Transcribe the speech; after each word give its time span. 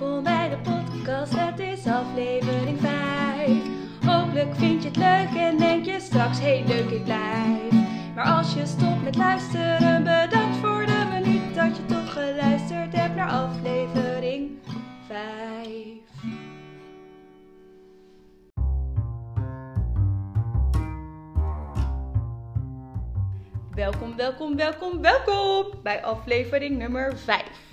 welkom 0.00 0.22
bij 0.22 0.48
de 0.48 0.56
podcast. 0.56 1.32
Het 1.36 1.58
is 1.58 1.86
aflevering 1.86 2.80
5. 2.80 3.50
Hopelijk 4.06 4.54
vind 4.54 4.82
je 4.82 4.88
het 4.88 4.96
leuk 4.96 5.40
en 5.40 5.56
denk 5.58 5.84
je 5.84 6.00
straks: 6.00 6.38
heel 6.40 6.64
leuk, 6.64 6.90
ik 6.90 7.04
blijf. 7.04 7.72
Maar 8.14 8.24
als 8.24 8.54
je 8.54 8.66
stopt 8.66 9.02
met 9.02 9.16
luisteren, 9.16 10.02
bedankt 10.02 10.56
voor 10.56 10.86
de 10.86 11.06
minuut 11.12 11.54
dat 11.54 11.76
je 11.76 11.84
toch 11.86 12.12
geluisterd 12.12 12.96
hebt 12.96 13.14
naar 13.14 13.30
aflevering 13.30 14.58
5. 15.06 15.26
Welkom, 23.74 24.16
welkom, 24.16 24.56
welkom, 24.56 25.00
welkom 25.00 25.66
bij 25.82 26.02
aflevering 26.04 26.78
nummer 26.78 27.18
5. 27.18 27.69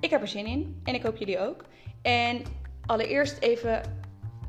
Ik 0.00 0.10
heb 0.10 0.20
er 0.20 0.28
zin 0.28 0.46
in 0.46 0.80
en 0.84 0.94
ik 0.94 1.02
hoop 1.02 1.16
jullie 1.16 1.38
ook. 1.38 1.64
En 2.02 2.42
allereerst 2.86 3.38
even 3.38 3.82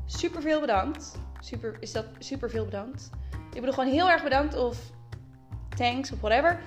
super 0.06 0.42
veel 0.42 0.60
bedankt. 0.60 1.20
Super, 1.40 1.76
is 1.80 1.92
dat 1.92 2.06
super 2.18 2.50
veel 2.50 2.64
bedankt? 2.64 3.10
Ik 3.32 3.60
bedoel 3.60 3.72
gewoon 3.72 3.92
heel 3.92 4.10
erg 4.10 4.22
bedankt 4.22 4.56
of 4.56 4.78
thanks 5.76 6.12
of 6.12 6.20
whatever. 6.20 6.60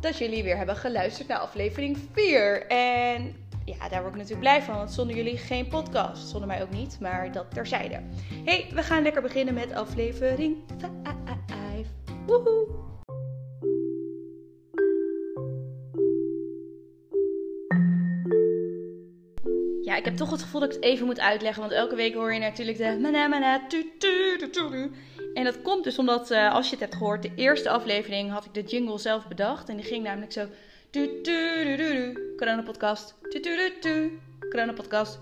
Dat 0.00 0.18
jullie 0.18 0.42
weer 0.42 0.56
hebben 0.56 0.76
geluisterd 0.76 1.28
naar 1.28 1.38
aflevering 1.38 1.98
4. 2.12 2.66
En 2.66 3.36
ja, 3.64 3.88
daar 3.88 4.00
word 4.00 4.12
ik 4.12 4.20
natuurlijk 4.20 4.40
blij 4.40 4.62
van, 4.62 4.76
want 4.76 4.92
zonder 4.92 5.16
jullie 5.16 5.36
geen 5.36 5.68
podcast. 5.68 6.28
Zonder 6.28 6.48
mij 6.48 6.62
ook 6.62 6.70
niet, 6.70 7.00
maar 7.00 7.32
dat 7.32 7.54
terzijde. 7.54 8.00
hey, 8.44 8.70
we 8.74 8.82
gaan 8.82 9.02
lekker 9.02 9.22
beginnen 9.22 9.54
met 9.54 9.72
aflevering 9.72 10.56
5. 11.46 11.86
Woehoe! 12.26 12.93
Ik 19.96 20.04
heb 20.04 20.16
toch 20.16 20.30
het 20.30 20.42
gevoel 20.42 20.60
dat 20.60 20.68
ik 20.68 20.74
het 20.74 20.84
even 20.84 21.06
moet 21.06 21.20
uitleggen. 21.20 21.60
Want 21.60 21.74
elke 21.74 21.94
week 21.94 22.14
hoor 22.14 22.32
je 22.32 22.40
natuurlijk 22.40 22.78
de. 22.78 22.84
En 25.34 25.44
dat 25.44 25.62
komt 25.62 25.84
dus 25.84 25.98
omdat, 25.98 26.30
als 26.30 26.64
je 26.64 26.70
het 26.70 26.80
hebt 26.80 26.94
gehoord, 26.94 27.22
de 27.22 27.30
eerste 27.34 27.70
aflevering 27.70 28.30
had 28.30 28.44
ik 28.44 28.54
de 28.54 28.62
jingle 28.62 28.98
zelf 28.98 29.28
bedacht. 29.28 29.68
En 29.68 29.76
die 29.76 29.84
ging 29.84 30.04
namelijk 30.04 30.32
zo... 30.32 30.46
Tu 30.90 31.20
tu 31.22 32.62
podcast. 32.64 33.14
Podcast. 34.76 35.18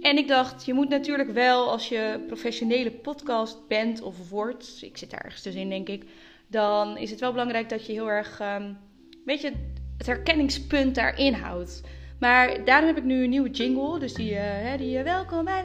En 0.00 0.18
ik 0.18 0.28
dacht, 0.28 0.64
je 0.64 0.74
moet 0.74 0.88
natuurlijk 0.88 1.30
wel 1.30 1.70
als 1.70 1.88
je 1.88 2.24
professionele 2.26 2.90
podcast 2.90 3.68
bent 3.68 4.02
of 4.02 4.30
wordt, 4.30 4.78
ik 4.80 4.96
zit 4.96 5.10
daar 5.10 5.24
ergens 5.24 5.42
dus 5.42 5.54
in 5.54 5.68
denk 5.68 5.88
ik, 5.88 6.04
dan 6.46 6.96
is 6.96 7.10
het 7.10 7.20
wel 7.20 7.30
belangrijk 7.30 7.68
dat 7.68 7.86
je 7.86 7.92
heel 7.92 8.10
erg 8.10 8.40
weet 9.28 9.40
je, 9.40 9.52
het 9.96 10.06
herkenningspunt 10.06 10.94
daarin 10.94 11.34
houdt. 11.34 11.82
Maar 12.18 12.64
daarom 12.64 12.86
heb 12.86 12.96
ik 12.96 13.04
nu 13.04 13.22
een 13.22 13.30
nieuwe 13.30 13.50
jingle. 13.50 13.98
Dus 13.98 14.14
die, 14.14 14.32
uh, 14.32 14.76
die 14.78 14.98
uh, 14.98 15.02
welkom 15.02 15.44
bij. 15.44 15.64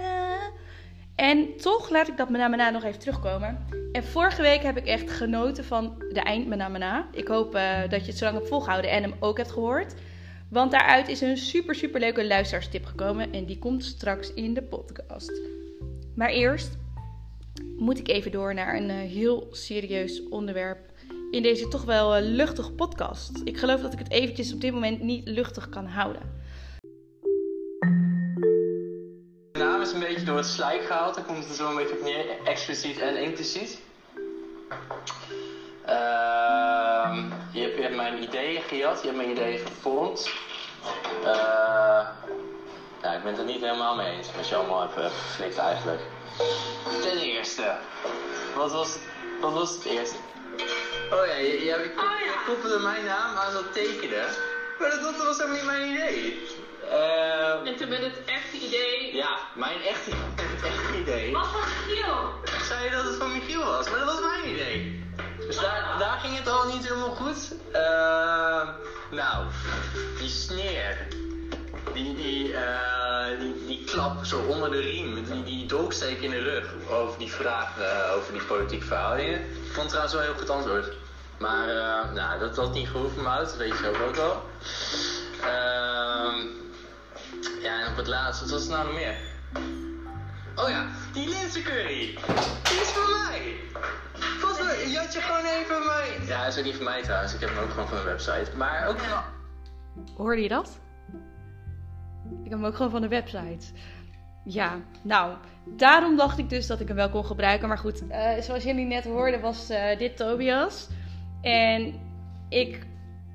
En 1.15 1.57
toch 1.57 1.89
laat 1.89 2.07
ik 2.07 2.17
dat 2.17 2.29
Mena 2.29 2.69
nog 2.69 2.83
even 2.83 2.99
terugkomen. 2.99 3.65
En 3.91 4.03
vorige 4.03 4.41
week 4.41 4.61
heb 4.61 4.77
ik 4.77 4.85
echt 4.85 5.11
genoten 5.11 5.65
van 5.65 6.03
de 6.09 6.19
eind 6.19 6.47
Mena 6.47 7.07
Ik 7.11 7.27
hoop 7.27 7.55
uh, 7.55 7.81
dat 7.89 8.01
je 8.01 8.07
het 8.07 8.17
zo 8.17 8.25
lang 8.25 8.37
hebt 8.37 8.49
volgehouden 8.49 8.91
en 8.91 9.03
hem 9.03 9.13
ook 9.19 9.37
hebt 9.37 9.51
gehoord. 9.51 9.93
Want 10.49 10.71
daaruit 10.71 11.07
is 11.07 11.21
een 11.21 11.37
super, 11.37 11.75
super 11.75 11.99
leuke 11.99 12.27
luisterarstip 12.27 12.85
gekomen. 12.85 13.33
En 13.33 13.45
die 13.45 13.59
komt 13.59 13.83
straks 13.83 14.33
in 14.33 14.53
de 14.53 14.63
podcast. 14.63 15.41
Maar 16.15 16.29
eerst 16.29 16.77
moet 17.77 17.99
ik 17.99 18.07
even 18.07 18.31
door 18.31 18.53
naar 18.53 18.75
een 18.75 18.89
heel 18.89 19.47
serieus 19.51 20.27
onderwerp 20.29 20.92
in 21.33 21.41
deze 21.41 21.67
toch 21.67 21.83
wel 21.83 22.17
uh, 22.17 22.23
luchtige 22.23 22.71
podcast. 22.71 23.41
Ik 23.43 23.57
geloof 23.57 23.81
dat 23.81 23.93
ik 23.93 23.99
het 23.99 24.11
eventjes 24.11 24.53
op 24.53 24.61
dit 24.61 24.73
moment 24.73 25.01
niet 25.01 25.27
luchtig 25.27 25.69
kan 25.69 25.85
houden. 25.85 26.41
De 29.51 29.59
naam 29.59 29.81
is 29.81 29.91
een 29.91 29.99
beetje 29.99 30.25
door 30.25 30.37
het 30.37 30.45
slijk 30.45 30.83
gehaald. 30.83 31.15
Dan 31.15 31.25
komt 31.25 31.47
het 31.47 31.55
zo 31.55 31.69
een 31.69 31.75
beetje 31.75 31.97
op 31.97 32.03
neer. 32.03 32.25
Expliciet 32.43 32.99
en 32.99 33.21
impliciet. 33.23 33.81
Uh, 35.85 37.25
je, 37.51 37.61
hebt, 37.61 37.77
je, 37.77 37.89
mijn 37.95 38.23
ideeën 38.23 38.61
gejat. 38.61 38.99
Je 39.01 39.05
hebt 39.05 39.17
mijn 39.17 39.29
ideeën 39.29 39.59
gevormd. 39.59 40.29
Uh, 41.23 42.07
ik 43.01 43.23
ben 43.23 43.31
het 43.31 43.37
er 43.37 43.45
niet 43.45 43.61
helemaal 43.61 43.95
mee 43.95 44.17
eens 44.17 44.27
met 44.35 44.49
je 44.49 44.55
allemaal 44.55 44.81
hebt 44.81 45.13
geflikt 45.13 45.57
eigenlijk. 45.57 46.01
Ten 47.01 47.17
eerste. 47.17 47.75
Wat 48.55 48.71
was, 48.71 48.97
wat 49.41 49.53
was 49.53 49.75
het 49.75 49.85
eerste? 49.85 50.17
Oh 51.13 51.25
ja, 51.25 51.35
je, 51.35 51.91
oh, 51.97 52.45
koppelde 52.45 52.79
mijn 52.79 53.05
naam 53.05 53.37
aan 53.37 53.53
dat 53.53 53.73
tekenen. 53.73 54.27
Maar 54.79 54.89
dat, 54.89 55.01
dat 55.01 55.17
was 55.17 55.37
helemaal 55.37 55.57
niet 55.57 55.65
mijn 55.65 55.91
idee. 55.91 56.47
Uh, 56.83 57.67
en 57.67 57.75
toen 57.75 57.89
werd 57.89 58.03
het 58.03 58.21
echte 58.25 58.57
idee. 58.57 59.15
Ja, 59.15 59.37
mijn 59.55 59.81
echte, 59.81 60.09
het 60.35 60.63
echte 60.63 60.99
idee. 60.99 61.31
Wat 61.31 61.47
van 61.47 61.59
Michiel? 61.59 62.33
Ik 62.43 62.63
zei 62.63 62.89
dat 62.89 63.03
het 63.03 63.15
van 63.15 63.31
Michiel 63.33 63.63
was, 63.63 63.89
maar 63.89 63.99
dat 63.99 64.07
was 64.07 64.21
mijn 64.21 64.53
idee. 64.53 65.03
Dus 65.37 65.55
daar, 65.55 65.95
daar 65.99 66.19
ging 66.19 66.37
het 66.37 66.47
al 66.49 66.65
niet 66.65 66.87
helemaal 66.87 67.15
goed. 67.15 67.53
Uh, 67.73 68.69
nou, 69.11 69.45
die 70.19 70.29
sneer. 70.29 71.07
Die, 71.93 72.15
die, 72.15 72.47
uh, 72.47 73.39
die, 73.39 73.65
die 73.65 73.83
klap 73.83 74.25
zo 74.25 74.39
onder 74.39 74.71
de 74.71 74.79
riem. 74.79 75.23
Die, 75.23 75.43
die 75.43 75.65
dolksteek 75.65 76.21
in 76.21 76.29
de 76.29 76.41
rug 76.41 76.73
over 76.89 77.17
die 77.17 77.31
vraag 77.31 77.77
uh, 77.79 78.15
over 78.15 78.33
die 78.33 78.43
politieke 78.43 78.85
verhoudingen. 78.85 79.39
Ik 79.39 79.71
vond 79.71 79.87
trouwens 79.87 80.13
wel 80.13 80.23
heel 80.23 80.33
goed 80.33 80.49
antwoord. 80.49 81.02
Maar 81.43 81.67
uh, 81.67 82.13
nou, 82.13 82.39
dat 82.39 82.55
had 82.55 82.73
niet 82.73 82.87
gehoeven, 82.87 83.23
Mout, 83.23 83.45
dat 83.45 83.57
weet 83.57 83.77
je 83.77 83.87
ook, 83.87 84.01
ook 84.07 84.17
al. 84.17 84.41
Uh, 85.39 86.33
ja, 87.61 87.81
en 87.81 87.87
op 87.91 87.97
het 87.97 88.07
laatste, 88.07 88.43
wat 88.43 88.53
was 88.53 88.61
het 88.61 88.71
nou 88.71 88.85
nog 88.85 88.93
meer? 88.93 89.15
Oh 90.55 90.69
ja, 90.69 90.87
die 91.13 91.27
linzencurry. 91.29 92.17
Die 92.63 92.79
is 92.81 92.91
voor 92.91 93.17
mij. 93.17 93.55
Wat 94.41 94.57
je 94.91 94.97
had 94.97 95.13
je 95.13 95.21
gewoon 95.21 95.45
even 95.45 95.85
mij. 95.85 96.27
Ja, 96.27 96.43
dat 96.43 96.53
is 96.53 96.59
ook 96.59 96.65
niet 96.65 96.75
voor 96.75 96.83
mij 96.83 97.03
trouwens. 97.03 97.33
Ik 97.33 97.39
heb 97.39 97.49
hem 97.49 97.63
ook 97.63 97.69
gewoon 97.69 97.87
van 97.87 97.97
de 97.97 98.03
website. 98.03 98.57
Maar 98.57 98.87
ook 98.87 98.99
wel. 98.99 99.21
Hoorde 100.17 100.41
je 100.41 100.47
dat? 100.47 100.79
Ik 102.43 102.49
heb 102.49 102.51
hem 102.51 102.65
ook 102.65 102.75
gewoon 102.75 102.91
van 102.91 103.01
de 103.01 103.07
website. 103.07 103.65
Ja, 104.43 104.77
nou, 105.01 105.33
daarom 105.65 106.17
dacht 106.17 106.37
ik 106.37 106.49
dus 106.49 106.67
dat 106.67 106.79
ik 106.79 106.87
hem 106.87 106.97
wel 106.97 107.09
kon 107.09 107.25
gebruiken. 107.25 107.67
Maar 107.67 107.77
goed, 107.77 108.01
uh, 108.01 108.39
zoals 108.39 108.63
jullie 108.63 108.85
net 108.85 109.03
hoorden, 109.03 109.41
was 109.41 109.69
uh, 109.69 109.97
dit 109.97 110.17
Tobias. 110.17 110.87
En 111.43 111.93
ik, 112.49 112.85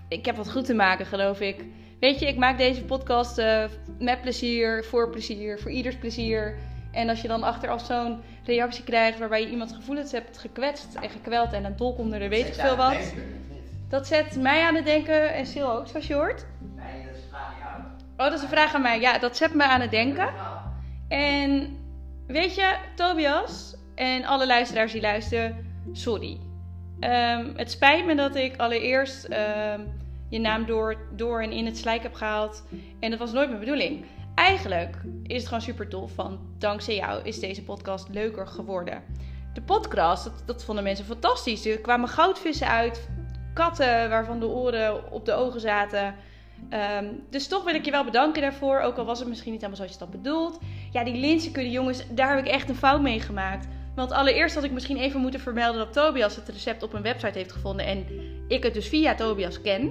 ik 0.08 0.24
heb 0.24 0.36
wat 0.36 0.50
goed 0.50 0.64
te 0.64 0.74
maken, 0.74 1.06
geloof 1.06 1.40
ik. 1.40 1.64
Weet 2.00 2.18
je, 2.18 2.26
ik 2.26 2.36
maak 2.36 2.58
deze 2.58 2.84
podcast 2.84 3.38
uh, 3.38 3.64
met 3.98 4.20
plezier, 4.20 4.84
voor 4.84 5.10
plezier, 5.10 5.58
voor 5.58 5.70
ieders 5.70 5.96
plezier. 5.96 6.58
En 6.92 7.08
als 7.08 7.22
je 7.22 7.28
dan 7.28 7.42
achteraf 7.42 7.84
zo'n 7.84 8.20
reactie 8.44 8.84
krijgt 8.84 9.18
waarbij 9.18 9.40
je 9.40 9.50
iemands 9.50 9.74
gevoelens 9.74 10.12
hebt 10.12 10.38
gekwetst 10.38 10.94
en 10.94 11.10
gekweld 11.10 11.52
en 11.52 11.64
een 11.64 11.76
dolk 11.76 11.98
onder 11.98 12.18
de 12.18 12.28
weet 12.28 12.46
ik 12.46 12.54
veel 12.54 12.76
wat. 12.76 13.14
Dat 13.88 14.06
zet 14.06 14.36
mij 14.36 14.62
aan 14.62 14.74
het 14.74 14.84
denken 14.84 15.34
en 15.34 15.46
Sil 15.52 15.70
ook, 15.72 15.86
zoals 15.86 16.06
je 16.06 16.14
hoort. 16.14 16.46
Nee, 16.74 17.04
dat 17.04 17.14
is 17.14 17.22
een 17.22 17.28
vraag 17.28 17.52
aan 17.52 17.58
jou. 17.58 17.82
Oh, 18.16 18.24
dat 18.24 18.32
is 18.32 18.42
een 18.42 18.48
vraag 18.48 18.74
aan 18.74 18.82
mij. 18.82 19.00
Ja, 19.00 19.18
dat 19.18 19.36
zet 19.36 19.54
me 19.54 19.64
aan 19.64 19.80
het 19.80 19.90
denken. 19.90 20.28
En 21.08 21.76
weet 22.26 22.54
je, 22.54 22.76
Tobias 22.94 23.76
en 23.94 24.24
alle 24.24 24.46
luisteraars 24.46 24.92
die 24.92 25.00
luisteren, 25.00 25.66
sorry. 25.92 26.47
Um, 27.00 27.52
het 27.56 27.70
spijt 27.70 28.06
me 28.06 28.14
dat 28.14 28.36
ik 28.36 28.56
allereerst 28.56 29.24
um, 29.24 29.92
je 30.28 30.38
naam 30.38 30.66
door, 30.66 30.96
door 31.16 31.42
en 31.42 31.52
in 31.52 31.66
het 31.66 31.78
slijk 31.78 32.02
heb 32.02 32.14
gehaald. 32.14 32.64
En 33.00 33.10
dat 33.10 33.18
was 33.18 33.32
nooit 33.32 33.48
mijn 33.48 33.60
bedoeling. 33.60 34.04
Eigenlijk 34.34 34.96
is 35.22 35.36
het 35.36 35.46
gewoon 35.46 35.62
super 35.62 35.88
tof, 35.88 36.16
want 36.16 36.38
dankzij 36.58 36.94
jou 36.94 37.22
is 37.22 37.40
deze 37.40 37.62
podcast 37.62 38.08
leuker 38.08 38.46
geworden. 38.46 39.02
De 39.54 39.62
podcast, 39.62 40.24
dat, 40.24 40.42
dat 40.46 40.64
vonden 40.64 40.84
mensen 40.84 41.04
fantastisch. 41.04 41.66
Er 41.66 41.80
kwamen 41.80 42.08
goudvissen 42.08 42.68
uit, 42.68 43.08
katten 43.54 44.10
waarvan 44.10 44.40
de 44.40 44.46
oren 44.46 45.12
op 45.12 45.24
de 45.24 45.32
ogen 45.32 45.60
zaten. 45.60 46.14
Um, 46.98 47.22
dus 47.30 47.48
toch 47.48 47.64
wil 47.64 47.74
ik 47.74 47.84
je 47.84 47.90
wel 47.90 48.04
bedanken 48.04 48.42
daarvoor, 48.42 48.80
ook 48.80 48.96
al 48.96 49.04
was 49.04 49.18
het 49.18 49.28
misschien 49.28 49.52
niet 49.52 49.60
helemaal 49.60 49.86
zoals 49.86 49.98
je 49.98 50.04
dat 50.04 50.22
bedoelt. 50.22 50.58
Ja, 50.92 51.04
die 51.04 51.14
linsenkudde 51.14 51.70
jongens, 51.70 52.04
daar 52.10 52.36
heb 52.36 52.46
ik 52.46 52.52
echt 52.52 52.68
een 52.68 52.74
fout 52.74 53.00
mee 53.00 53.20
gemaakt. 53.20 53.66
Want 53.98 54.12
allereerst 54.12 54.54
had 54.54 54.64
ik 54.64 54.70
misschien 54.70 54.96
even 54.96 55.20
moeten 55.20 55.40
vermelden 55.40 55.78
dat 55.78 55.92
Tobias 55.92 56.36
het 56.36 56.48
recept 56.48 56.82
op 56.82 56.92
een 56.92 57.02
website 57.02 57.38
heeft 57.38 57.52
gevonden 57.52 57.86
en 57.86 58.06
ik 58.48 58.62
het 58.62 58.74
dus 58.74 58.88
via 58.88 59.14
Tobias 59.14 59.60
ken. 59.60 59.82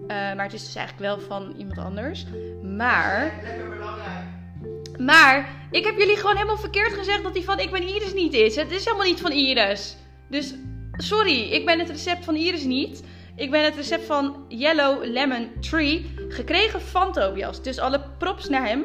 Uh, 0.00 0.08
maar 0.08 0.42
het 0.44 0.52
is 0.52 0.64
dus 0.64 0.74
eigenlijk 0.74 1.06
wel 1.06 1.26
van 1.26 1.54
iemand 1.58 1.78
anders. 1.78 2.24
Maar. 2.62 3.32
Lekker 3.42 3.68
belangrijk. 3.68 4.98
Maar 4.98 5.48
ik 5.70 5.84
heb 5.84 5.98
jullie 5.98 6.16
gewoon 6.16 6.34
helemaal 6.34 6.58
verkeerd 6.58 6.92
gezegd 6.92 7.22
dat 7.22 7.34
die 7.34 7.44
van 7.44 7.58
Ik 7.58 7.70
ben 7.70 7.88
Iris 7.88 8.14
niet 8.14 8.32
is. 8.32 8.56
Het 8.56 8.70
is 8.70 8.84
helemaal 8.84 9.06
niet 9.06 9.20
van 9.20 9.32
Iris. 9.32 9.96
Dus 10.28 10.54
sorry, 10.92 11.40
ik 11.40 11.64
ben 11.64 11.78
het 11.78 11.90
recept 11.90 12.24
van 12.24 12.36
Iris 12.36 12.64
niet. 12.64 13.02
Ik 13.36 13.50
ben 13.50 13.64
het 13.64 13.76
recept 13.76 14.04
van 14.04 14.44
Yellow 14.48 15.04
Lemon 15.04 15.50
Tree 15.60 16.14
gekregen 16.28 16.80
van 16.80 17.12
Tobias. 17.12 17.62
Dus 17.62 17.78
alle 17.78 18.00
props 18.18 18.48
naar 18.48 18.66
hem. 18.66 18.84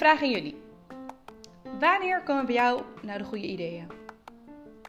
Vraag 0.00 0.22
aan 0.22 0.30
jullie. 0.30 0.56
Wanneer 1.78 2.22
komen 2.22 2.46
bij 2.46 2.54
jou 2.54 2.82
nou 3.02 3.18
de 3.18 3.24
goede 3.24 3.46
ideeën? 3.46 3.86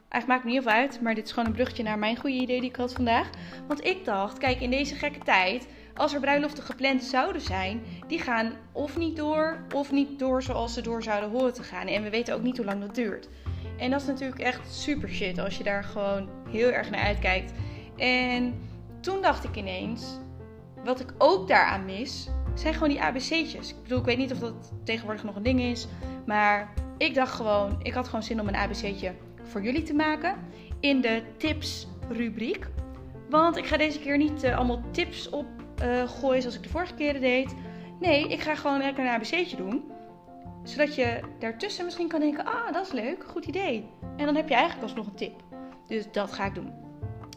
Eigenlijk 0.08 0.26
maakt 0.26 0.44
me 0.44 0.50
niet 0.50 0.62
veel 0.62 0.72
uit, 0.72 1.00
maar 1.00 1.14
dit 1.14 1.24
is 1.24 1.32
gewoon 1.32 1.48
een 1.48 1.54
bruggetje 1.54 1.82
naar 1.82 1.98
mijn 1.98 2.16
goede 2.16 2.36
idee 2.36 2.60
die 2.60 2.68
ik 2.68 2.76
had 2.76 2.92
vandaag. 2.92 3.30
Want 3.68 3.84
ik 3.84 4.04
dacht, 4.04 4.38
kijk, 4.38 4.60
in 4.60 4.70
deze 4.70 4.94
gekke 4.94 5.18
tijd, 5.18 5.68
als 5.94 6.14
er 6.14 6.20
bruiloften 6.20 6.64
gepland 6.64 7.02
zouden 7.02 7.42
zijn, 7.42 7.82
die 8.06 8.18
gaan 8.18 8.52
of 8.72 8.96
niet 8.96 9.16
door, 9.16 9.64
of 9.74 9.92
niet 9.92 10.18
door 10.18 10.42
zoals 10.42 10.74
ze 10.74 10.82
door 10.82 11.02
zouden 11.02 11.30
horen 11.30 11.54
te 11.54 11.62
gaan. 11.62 11.86
En 11.86 12.02
we 12.02 12.10
weten 12.10 12.34
ook 12.34 12.42
niet 12.42 12.56
hoe 12.56 12.66
lang 12.66 12.80
dat 12.80 12.94
duurt. 12.94 13.28
En 13.78 13.90
dat 13.90 14.00
is 14.00 14.06
natuurlijk 14.06 14.40
echt 14.40 14.74
super 14.74 15.08
shit 15.08 15.38
als 15.38 15.58
je 15.58 15.64
daar 15.64 15.84
gewoon 15.84 16.28
heel 16.48 16.70
erg 16.70 16.90
naar 16.90 17.04
uitkijkt. 17.04 17.52
En 17.96 18.54
toen 19.00 19.22
dacht 19.22 19.44
ik 19.44 19.56
ineens, 19.56 20.18
wat 20.84 21.00
ik 21.00 21.14
ook 21.18 21.48
daaraan 21.48 21.84
mis, 21.84 22.28
zijn 22.54 22.74
gewoon 22.74 22.88
die 22.88 23.02
ABC'tjes. 23.02 23.70
Ik 23.70 23.82
bedoel, 23.82 23.98
ik 23.98 24.04
weet 24.04 24.18
niet 24.18 24.32
of 24.32 24.38
dat 24.38 24.72
tegenwoordig 24.84 25.24
nog 25.24 25.36
een 25.36 25.42
ding 25.42 25.60
is, 25.60 25.86
maar 26.26 26.72
ik 26.98 27.14
dacht 27.14 27.32
gewoon, 27.32 27.78
ik 27.82 27.92
had 27.92 28.06
gewoon 28.06 28.22
zin 28.22 28.40
om 28.40 28.48
een 28.48 28.56
ABC'tje 28.56 29.14
voor 29.42 29.62
jullie 29.62 29.82
te 29.82 29.94
maken 29.94 30.36
in 30.80 31.00
de 31.00 31.22
tips 31.36 31.86
rubriek. 32.08 32.66
Want 33.30 33.56
ik 33.56 33.66
ga 33.66 33.76
deze 33.76 34.00
keer 34.00 34.16
niet 34.16 34.44
uh, 34.44 34.56
allemaal 34.56 34.82
tips 34.90 35.28
op 35.28 35.46
uh, 35.82 36.08
gooien 36.08 36.42
zoals 36.42 36.56
ik 36.56 36.62
de 36.62 36.68
vorige 36.68 36.94
keren 36.94 37.20
deed. 37.20 37.54
Nee, 38.00 38.28
ik 38.28 38.40
ga 38.40 38.54
gewoon 38.54 38.78
lekker 38.78 39.04
een 39.04 39.10
ABC'tje 39.10 39.56
doen. 39.56 39.84
Zodat 40.62 40.94
je 40.94 41.20
daartussen 41.38 41.84
misschien 41.84 42.08
kan 42.08 42.20
denken, 42.20 42.44
ah, 42.44 42.72
dat 42.72 42.86
is 42.86 42.92
leuk, 42.92 43.24
goed 43.28 43.44
idee. 43.44 43.88
En 44.16 44.26
dan 44.26 44.34
heb 44.34 44.48
je 44.48 44.54
eigenlijk 44.54 44.82
alsnog 44.82 45.06
een 45.06 45.14
tip. 45.14 45.42
Dus 45.86 46.12
dat 46.12 46.32
ga 46.32 46.44
ik 46.46 46.54
doen. 46.54 46.81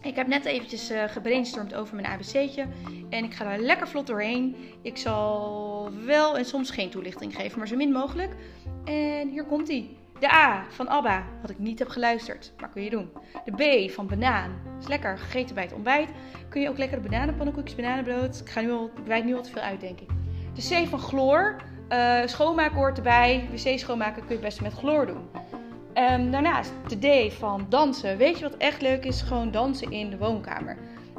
Ik 0.05 0.15
heb 0.15 0.27
net 0.27 0.45
eventjes 0.45 0.91
uh, 0.91 1.03
gebrainstormd 1.03 1.73
over 1.73 1.95
mijn 1.95 2.07
ABC'tje. 2.07 2.67
En 3.09 3.23
ik 3.23 3.33
ga 3.33 3.43
daar 3.43 3.59
lekker 3.59 3.87
vlot 3.87 4.07
doorheen. 4.07 4.55
Ik 4.81 4.97
zal 4.97 5.89
wel 6.05 6.37
en 6.37 6.45
soms 6.45 6.69
geen 6.69 6.89
toelichting 6.89 7.35
geven, 7.35 7.57
maar 7.57 7.67
zo 7.67 7.75
min 7.75 7.91
mogelijk. 7.91 8.35
En 8.83 9.29
hier 9.29 9.45
komt 9.45 9.67
ie. 9.67 9.97
De 10.19 10.31
A 10.31 10.65
van 10.69 10.89
Abba, 10.89 11.23
wat 11.41 11.49
ik 11.49 11.59
niet 11.59 11.79
heb 11.79 11.87
geluisterd, 11.87 12.53
maar 12.59 12.69
kun 12.69 12.83
je 12.83 12.89
doen. 12.89 13.09
De 13.45 13.85
B 13.87 13.91
van 13.91 14.07
banaan, 14.07 14.51
is 14.79 14.87
lekker 14.87 15.17
gegeten 15.17 15.55
bij 15.55 15.63
het 15.63 15.73
ontbijt. 15.73 16.09
Kun 16.49 16.61
je 16.61 16.69
ook 16.69 16.77
lekkere 16.77 17.01
bananenpannenkoekjes, 17.01 17.75
bananenbrood. 17.75 18.39
Ik, 18.39 18.49
ga 18.49 18.61
nu 18.61 18.71
al, 18.71 18.91
ik 19.07 19.23
nu 19.23 19.35
al 19.35 19.43
te 19.43 19.51
veel 19.51 19.61
uit, 19.61 19.81
denk 19.81 19.99
ik. 19.99 20.09
De 20.53 20.83
C 20.83 20.87
van 20.87 20.99
chloor, 20.99 21.55
uh, 21.89 22.19
schoonmaken 22.25 22.75
hoort 22.75 22.97
erbij. 22.97 23.47
Wc 23.51 23.79
schoonmaken 23.79 24.25
kun 24.25 24.35
je 24.35 24.41
best 24.41 24.61
met 24.61 24.73
chloor 24.73 25.05
doen. 25.05 25.29
Um, 25.97 26.31
daarnaast 26.31 26.71
de 26.87 27.27
D 27.29 27.33
van 27.33 27.65
dansen. 27.69 28.17
Weet 28.17 28.37
je 28.37 28.43
wat 28.43 28.57
echt 28.57 28.81
leuk 28.81 29.05
is? 29.05 29.21
Gewoon 29.21 29.51
dansen 29.51 29.91
in 29.91 30.09
de 30.09 30.17
woonkamer. 30.17 30.77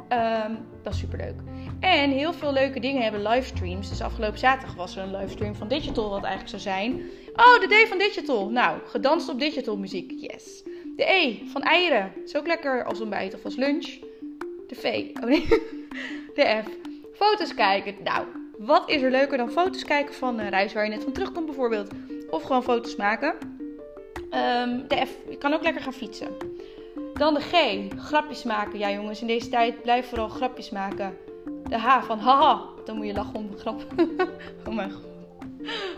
Um, 0.09 0.57
dat 0.83 0.93
is 0.93 0.99
super 0.99 1.17
leuk. 1.17 1.35
En 1.79 2.11
heel 2.11 2.33
veel 2.33 2.53
leuke 2.53 2.79
dingen 2.79 3.01
hebben 3.01 3.21
livestreams. 3.21 3.89
Dus 3.89 4.01
afgelopen 4.01 4.39
zaterdag 4.39 4.75
was 4.75 4.95
er 4.95 5.03
een 5.03 5.15
livestream 5.15 5.55
van 5.55 5.67
Digital, 5.67 6.09
wat 6.09 6.23
eigenlijk 6.23 6.49
zou 6.49 6.61
zijn. 6.61 6.93
Oh, 7.35 7.59
de 7.59 7.83
D 7.83 7.87
van 7.87 7.97
Digital. 7.97 8.49
Nou, 8.49 8.79
gedanst 8.85 9.29
op 9.29 9.39
Digital 9.39 9.77
muziek. 9.77 10.11
Yes. 10.17 10.63
De 10.95 11.11
E 11.11 11.37
van 11.51 11.61
eieren. 11.61 12.11
Ook 12.33 12.47
lekker 12.47 12.83
als 12.83 13.01
ontbijt 13.01 13.33
of 13.33 13.43
als 13.45 13.55
lunch. 13.55 13.99
De 14.67 14.75
V. 14.75 15.05
Oh 15.21 15.29
nee. 15.29 15.47
De 16.35 16.61
F. 16.63 16.69
Foto's 17.13 17.53
kijken. 17.53 17.95
Nou, 18.03 18.25
wat 18.57 18.89
is 18.89 19.01
er 19.01 19.11
leuker 19.11 19.37
dan 19.37 19.51
foto's 19.51 19.83
kijken 19.83 20.13
van 20.13 20.39
een 20.39 20.49
reis 20.49 20.73
waar 20.73 20.83
je 20.83 20.89
net 20.89 21.03
van 21.03 21.11
terugkomt 21.11 21.45
bijvoorbeeld. 21.45 21.89
Of 22.29 22.43
gewoon 22.43 22.63
foto's 22.63 22.95
maken. 22.95 23.35
Um, 24.31 24.87
de 24.87 25.05
F. 25.05 25.29
Je 25.29 25.37
kan 25.37 25.53
ook 25.53 25.63
lekker 25.63 25.81
gaan 25.81 25.93
fietsen. 25.93 26.27
Dan 27.13 27.33
de 27.33 27.39
G. 27.39 27.81
Grapjes 27.97 28.43
maken. 28.43 28.79
Ja 28.79 28.91
jongens, 28.91 29.21
in 29.21 29.27
deze 29.27 29.49
tijd 29.49 29.81
blijf 29.81 30.07
vooral 30.07 30.27
grapjes 30.27 30.69
maken. 30.69 31.17
De 31.63 31.77
H 31.77 32.03
van 32.03 32.19
haha. 32.19 32.61
Dan 32.85 32.95
moet 32.95 33.05
je 33.05 33.13
lachen 33.13 33.35
om 33.35 33.51
de 33.51 33.57
grap. 33.57 33.85
oh 34.67 34.75
mijn 34.75 34.91
god. 34.91 35.05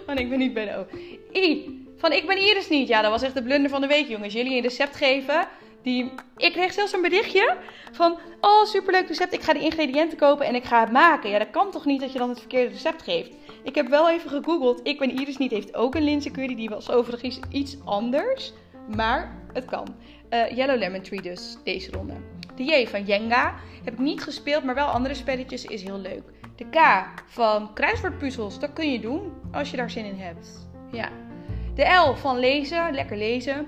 Want 0.06 0.20
ik 0.20 0.30
ben 0.30 0.40
niet 0.40 0.54
bij 0.54 0.66
de 0.66 0.76
O. 0.76 0.86
I. 1.34 1.78
Van 1.98 2.12
ik 2.12 2.28
ben 2.28 2.38
Iris 2.38 2.70
niet. 2.70 2.88
Ja, 2.88 3.02
dat 3.02 3.12
was 3.12 3.22
echt 3.22 3.34
de 3.34 3.44
blunder 3.44 3.70
van 3.70 3.82
de 3.82 3.88
week 3.88 4.08
jongens. 4.08 4.34
Jullie 4.34 4.56
een 4.56 4.62
recept 4.62 4.96
geven. 4.96 5.48
Die... 5.84 6.12
Ik 6.38 6.52
kreeg 6.52 6.74
zelfs 6.74 6.94
een 6.94 7.02
berichtje 7.02 7.58
van... 7.92 8.18
Oh, 8.42 8.64
superleuk 8.64 9.08
recept. 9.08 9.34
Ik 9.34 9.42
ga 9.42 9.54
de 9.54 9.60
ingrediënten 9.60 10.18
kopen 10.18 10.46
en 10.46 10.56
ik 10.56 10.64
ga 10.64 10.80
het 10.80 10.92
maken. 10.92 11.30
Ja, 11.30 11.40
dat 11.40 11.50
kan 11.50 11.72
toch 11.72 11.86
niet 11.86 12.02
dat 12.02 12.12
je 12.12 12.20
dan 12.20 12.30
het 12.30 12.40
verkeerde 12.40 12.72
recept 12.72 13.02
geeft. 13.02 13.36
Ik 13.64 13.76
heb 13.76 13.88
wel 13.88 14.10
even 14.10 14.30
gegoogeld. 14.30 14.80
Ik 14.84 15.00
ben 15.00 15.20
Iris 15.20 15.38
niet 15.38 15.52
heeft 15.52 15.76
ook 15.76 15.96
een 15.96 16.04
linzencurry. 16.04 16.56
Die 16.56 16.70
was 16.70 16.92
overigens 16.92 17.40
iets 17.50 17.78
anders. 17.86 18.54
Maar 18.96 19.38
het 19.54 19.66
kan. 19.66 19.88
Uh, 20.30 20.50
Yellow 20.52 20.78
Lemon 20.78 21.02
Tree 21.02 21.22
dus, 21.22 21.58
deze 21.64 21.92
ronde. 21.92 22.14
De 22.56 22.64
J 22.64 22.88
van 22.88 23.04
Jenga 23.04 23.56
heb 23.84 23.94
ik 23.94 24.00
niet 24.00 24.24
gespeeld, 24.24 24.64
maar 24.64 24.76
wel 24.76 24.88
andere 24.88 25.14
spelletjes 25.14 25.66
is 25.66 25.84
heel 25.84 26.00
leuk. 26.00 26.24
De 26.56 26.66
K 26.70 26.78
van 27.26 27.74
kruiswoordpuzzels, 27.74 28.60
dat 28.60 28.74
kun 28.74 28.92
je 28.92 29.00
doen 29.00 29.32
als 29.52 29.72
je 29.72 29.78
daar 29.78 29.90
zin 29.90 30.06
in 30.06 30.18
hebt. 30.18 30.70
Ja. 30.92 31.10
De 31.76 31.86
L 32.10 32.14
van 32.14 32.40
lezen, 32.40 32.94
lekker 32.94 33.18
lezen. 33.18 33.68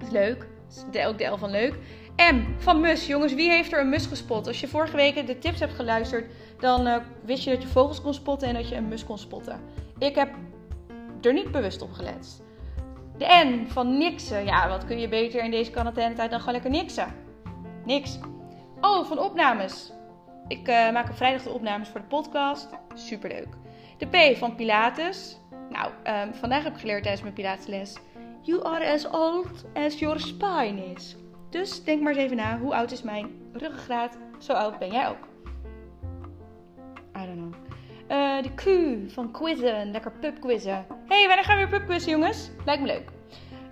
Is 0.00 0.10
leuk. 0.10 0.46
De, 0.90 1.06
ook 1.06 1.20
L 1.20 1.36
van 1.36 1.50
leuk. 1.50 1.74
M 2.16 2.40
van 2.58 2.80
mus. 2.80 3.06
Jongens, 3.06 3.34
wie 3.34 3.50
heeft 3.50 3.72
er 3.72 3.80
een 3.80 3.88
mus 3.88 4.06
gespot? 4.06 4.46
Als 4.46 4.60
je 4.60 4.68
vorige 4.68 4.96
week 4.96 5.26
de 5.26 5.38
tips 5.38 5.60
hebt 5.60 5.74
geluisterd, 5.74 6.30
dan 6.58 6.86
uh, 6.86 6.96
wist 7.24 7.44
je 7.44 7.50
dat 7.50 7.62
je 7.62 7.68
vogels 7.68 8.00
kon 8.00 8.14
spotten 8.14 8.48
en 8.48 8.54
dat 8.54 8.68
je 8.68 8.76
een 8.76 8.88
mus 8.88 9.04
kon 9.04 9.18
spotten. 9.18 9.60
Ik 9.98 10.14
heb 10.14 10.30
er 11.20 11.32
niet 11.32 11.50
bewust 11.50 11.82
op 11.82 11.92
gelet. 11.92 12.42
De 13.18 13.44
N 13.46 13.66
van 13.68 13.98
niksen. 13.98 14.44
Ja, 14.44 14.68
wat 14.68 14.84
kun 14.84 14.98
je 14.98 15.08
beter 15.08 15.44
in 15.44 15.50
deze 15.50 15.70
quarantaine-tijd 15.70 16.30
dan 16.30 16.38
gewoon 16.38 16.54
lekker 16.54 16.70
niksen? 16.70 17.14
Niks. 17.84 18.18
Oh, 18.80 19.06
van 19.06 19.18
opnames. 19.18 19.92
Ik 20.48 20.68
uh, 20.68 20.92
maak 20.92 21.08
op 21.08 21.16
vrijdag 21.16 21.42
de 21.42 21.50
opnames 21.50 21.88
voor 21.88 22.00
de 22.00 22.06
podcast. 22.06 22.68
Superleuk. 22.94 23.48
De 23.98 24.06
P 24.06 24.36
van 24.36 24.54
Pilates. 24.54 25.36
Nou, 25.70 25.90
um, 26.26 26.34
vandaag 26.34 26.64
heb 26.64 26.74
ik 26.74 26.80
geleerd 26.80 27.02
tijdens 27.02 27.22
mijn 27.22 27.34
Pilatesles. 27.34 27.96
You 28.44 28.64
are 28.64 28.92
as 28.92 29.06
old 29.06 29.64
as 29.74 29.98
your 29.98 30.20
spine 30.20 30.92
is. 30.94 31.16
Dus 31.50 31.84
denk 31.84 32.02
maar 32.02 32.12
eens 32.12 32.22
even 32.22 32.36
na, 32.36 32.58
hoe 32.58 32.74
oud 32.74 32.90
is 32.90 33.02
mijn 33.02 33.30
ruggengraat? 33.52 34.18
Zo 34.38 34.52
oud 34.52 34.78
ben 34.78 34.90
jij 34.90 35.08
ook. 35.08 35.28
I 37.16 37.26
don't 37.26 37.36
know. 37.36 37.54
Uh, 38.10 38.42
de 38.42 38.54
Q 38.54 38.64
van 39.12 39.30
quizzen, 39.30 39.90
lekker 39.90 40.12
pubquizzen. 40.20 40.86
hey, 41.06 41.26
wanneer 41.26 41.44
gaan 41.44 41.58
we 41.58 41.66
weer 41.68 41.78
pubquizzen 41.78 42.10
jongens? 42.10 42.50
Lijkt 42.64 42.80
me 42.80 42.86
leuk. 42.86 43.10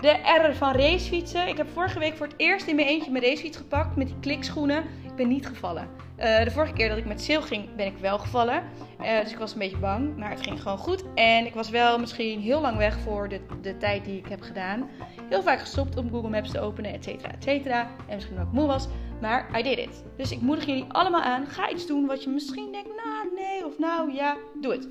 De 0.00 0.11
R 0.11 0.55
van 0.55 0.72
racefietsen. 0.72 1.49
Ik 1.49 1.56
heb 1.56 1.69
vorige 1.69 1.99
week 1.99 2.17
voor 2.17 2.26
het 2.26 2.38
eerst 2.38 2.67
in 2.67 2.76
mijn 2.76 2.88
eentje 2.88 3.11
mijn 3.11 3.25
racefiets 3.25 3.56
gepakt 3.56 3.96
met 3.96 4.06
die 4.06 4.19
klikschoenen. 4.20 4.84
Ik 5.20 5.26
ben 5.26 5.34
niet 5.34 5.46
gevallen. 5.46 5.89
Uh, 6.19 6.44
de 6.44 6.50
vorige 6.50 6.72
keer 6.72 6.89
dat 6.89 6.98
ik 6.98 7.05
met 7.05 7.20
Sil 7.27 7.43
ging, 7.43 7.74
ben 7.74 7.86
ik 7.86 7.96
wel 8.00 8.19
gevallen. 8.19 8.62
Uh, 9.00 9.20
dus 9.20 9.32
ik 9.32 9.39
was 9.39 9.53
een 9.53 9.58
beetje 9.58 9.77
bang, 9.77 10.17
maar 10.17 10.31
het 10.31 10.41
ging 10.41 10.62
gewoon 10.62 10.79
goed. 10.79 11.05
En 11.15 11.46
ik 11.46 11.55
was 11.55 11.70
wel 11.70 11.98
misschien 11.98 12.41
heel 12.41 12.60
lang 12.60 12.77
weg 12.77 12.98
voor 12.98 13.29
de, 13.29 13.41
de 13.62 13.77
tijd 13.77 14.05
die 14.05 14.19
ik 14.19 14.27
heb 14.29 14.41
gedaan. 14.41 14.89
Heel 15.29 15.43
vaak 15.43 15.60
gestopt 15.60 15.96
om 15.96 16.10
Google 16.10 16.31
Maps 16.31 16.50
te 16.50 16.60
openen, 16.60 16.93
et 16.93 17.05
cetera, 17.05 17.32
et 17.32 17.43
cetera. 17.43 17.81
En 18.08 18.15
misschien 18.15 18.41
ook 18.41 18.53
moe 18.53 18.67
was, 18.67 18.89
maar 19.20 19.58
I 19.58 19.62
did 19.62 19.79
it. 19.79 20.05
Dus 20.17 20.32
ik 20.32 20.41
moedig 20.41 20.67
jullie 20.67 20.84
allemaal 20.89 21.22
aan. 21.22 21.46
Ga 21.46 21.70
iets 21.70 21.86
doen 21.86 22.06
wat 22.06 22.22
je 22.22 22.31
misschien 22.31 22.72
denkt, 22.72 22.91
nou 23.05 23.34
nee 23.34 23.67
of 23.67 23.79
nou 23.79 24.15
ja, 24.15 24.36
doe 24.60 24.72
het. 24.72 24.89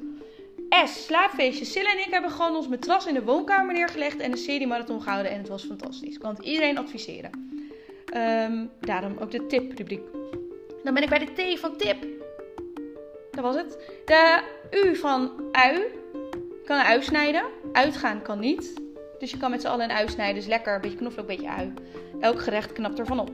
S, 0.89 1.05
slaapfeestje. 1.05 1.65
Silla 1.65 1.91
en 1.91 1.99
ik 1.99 2.11
hebben 2.11 2.31
gewoon 2.31 2.55
ons 2.55 2.67
matras 2.67 3.07
in 3.07 3.13
de 3.13 3.23
woonkamer 3.23 3.73
neergelegd 3.73 4.19
en 4.19 4.31
een 4.31 4.37
serie 4.37 4.67
marathon 4.67 5.01
gehouden. 5.01 5.31
En 5.31 5.37
het 5.37 5.47
was 5.47 5.63
fantastisch. 5.63 6.13
Ik 6.13 6.19
kan 6.19 6.35
het 6.35 6.45
iedereen 6.45 6.77
adviseren. 6.77 7.47
Um, 8.15 8.69
daarom 8.79 9.17
ook 9.19 9.31
de 9.31 9.45
tip-rubriek. 9.45 10.01
Dan 10.89 10.97
ben 10.97 11.09
ik 11.09 11.09
bij 11.09 11.33
de 11.35 11.55
T 11.55 11.59
van 11.59 11.77
tip. 11.77 12.05
Dat 13.31 13.43
was 13.43 13.55
het. 13.55 13.77
De 14.05 14.41
U 14.71 14.95
van 14.95 15.31
ui. 15.51 15.81
Kan 16.65 16.79
een 16.79 16.85
ui 16.85 17.01
snijden. 17.01 17.43
Uitgaan 17.71 18.21
kan 18.21 18.39
niet. 18.39 18.81
Dus 19.19 19.31
je 19.31 19.37
kan 19.37 19.51
met 19.51 19.61
z'n 19.61 19.67
allen 19.67 19.89
een 19.89 20.19
ui. 20.19 20.33
Dus 20.33 20.45
lekker. 20.45 20.75
Een 20.75 20.81
beetje 20.81 20.97
knoflook, 20.97 21.29
een 21.29 21.35
beetje 21.35 21.51
ui. 21.51 21.73
Elk 22.19 22.41
gerecht 22.41 22.73
knapt 22.73 22.99
ervan 22.99 23.19
op. 23.19 23.31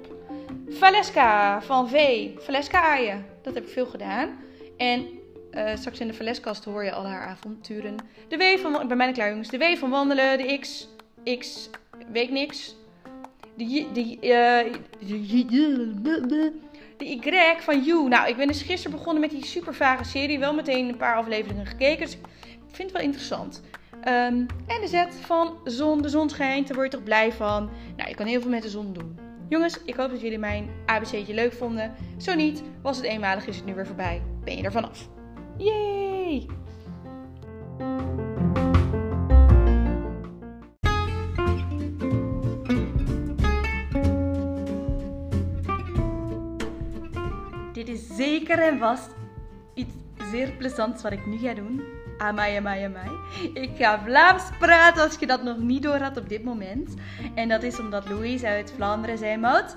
Valeska 0.69 1.61
van 1.61 1.89
V. 1.89 2.27
Valeska 2.37 2.81
aaien. 2.81 3.25
Dat 3.41 3.53
heb 3.53 3.63
ik 3.63 3.69
veel 3.69 3.85
gedaan. 3.85 4.39
En 4.77 5.07
uh, 5.51 5.75
straks 5.75 5.99
in 5.99 6.07
de 6.07 6.13
Valeskast 6.13 6.65
hoor 6.65 6.83
je 6.83 6.91
al 6.91 7.05
haar 7.05 7.27
avonturen. 7.27 7.95
De 8.27 8.37
W 8.37 8.59
van... 8.59 8.81
Ik 8.81 8.87
ben 8.87 8.97
bijna 8.97 9.13
klaar 9.13 9.29
jongens. 9.29 9.49
De 9.49 9.57
W 9.57 9.77
van 9.77 9.89
wandelen. 9.89 10.37
De 10.37 10.57
X... 10.59 10.87
X... 11.39 11.69
Weet 12.11 12.31
niks. 12.31 12.75
De... 13.57 13.87
De... 13.93 14.17
Uh, 14.21 14.73
de 16.27 16.63
Y 16.97 17.55
van 17.59 17.83
You. 17.83 18.07
Nou, 18.07 18.27
ik 18.27 18.37
ben 18.37 18.47
dus 18.47 18.61
gisteren 18.61 18.97
begonnen 18.97 19.21
met 19.21 19.31
die 19.31 19.45
super 19.45 19.73
vage 19.73 20.03
serie. 20.03 20.39
Wel 20.39 20.53
meteen 20.53 20.89
een 20.89 20.97
paar 20.97 21.15
afleveringen 21.15 21.65
gekeken. 21.65 22.05
Dus 22.05 22.13
ik 22.13 22.75
vind 22.75 22.89
het 22.89 22.91
wel 22.91 23.07
interessant. 23.07 23.61
Um, 23.93 24.45
en 24.67 24.81
de 24.81 24.87
Z 24.87 25.05
van 25.25 25.57
zon. 25.63 26.01
De 26.01 26.09
zon 26.09 26.29
schijnt. 26.29 26.67
Daar 26.67 26.75
word 26.77 26.91
je 26.91 26.97
toch 26.97 27.05
blij 27.05 27.31
van. 27.31 27.69
Nou, 27.95 28.09
je 28.09 28.15
kan 28.15 28.25
heel 28.25 28.41
veel 28.41 28.49
met 28.49 28.63
de 28.63 28.69
zon 28.69 28.93
doen. 28.93 29.19
Jongens, 29.49 29.83
ik 29.83 29.95
hoop 29.95 30.09
dat 30.09 30.21
jullie 30.21 30.39
mijn 30.39 30.69
ABC'tje 30.85 31.33
leuk 31.33 31.53
vonden. 31.53 31.95
Zo 32.17 32.35
niet, 32.35 32.63
was 32.81 32.97
het 32.97 33.05
eenmalig, 33.05 33.47
is 33.47 33.55
het 33.55 33.65
nu 33.65 33.73
weer 33.75 33.87
voorbij. 33.87 34.21
Ben 34.43 34.57
je 34.57 34.63
er 34.63 34.71
vanaf. 34.71 35.09
Yay! 35.57 36.45
Zeker 48.45 48.63
en 48.63 48.79
vast 48.79 49.09
iets 49.73 49.93
zeer 50.31 50.51
plezants 50.51 51.01
wat 51.03 51.11
ik 51.11 51.25
nu 51.25 51.37
ga 51.37 51.53
doen. 51.53 51.81
Amai, 52.17 52.57
amai, 52.57 52.83
amai. 52.83 53.09
Ik 53.53 53.69
ga 53.77 54.03
Vlaams 54.03 54.43
praten 54.59 55.03
als 55.03 55.17
je 55.19 55.27
dat 55.27 55.43
nog 55.43 55.57
niet 55.57 55.83
door 55.83 55.97
had 55.97 56.17
op 56.17 56.29
dit 56.29 56.43
moment. 56.43 56.93
En 57.35 57.49
dat 57.49 57.63
is 57.63 57.79
omdat 57.79 58.09
Louise 58.09 58.47
uit 58.47 58.73
Vlaanderen 58.75 59.17
zei, 59.17 59.37
Mout, 59.37 59.75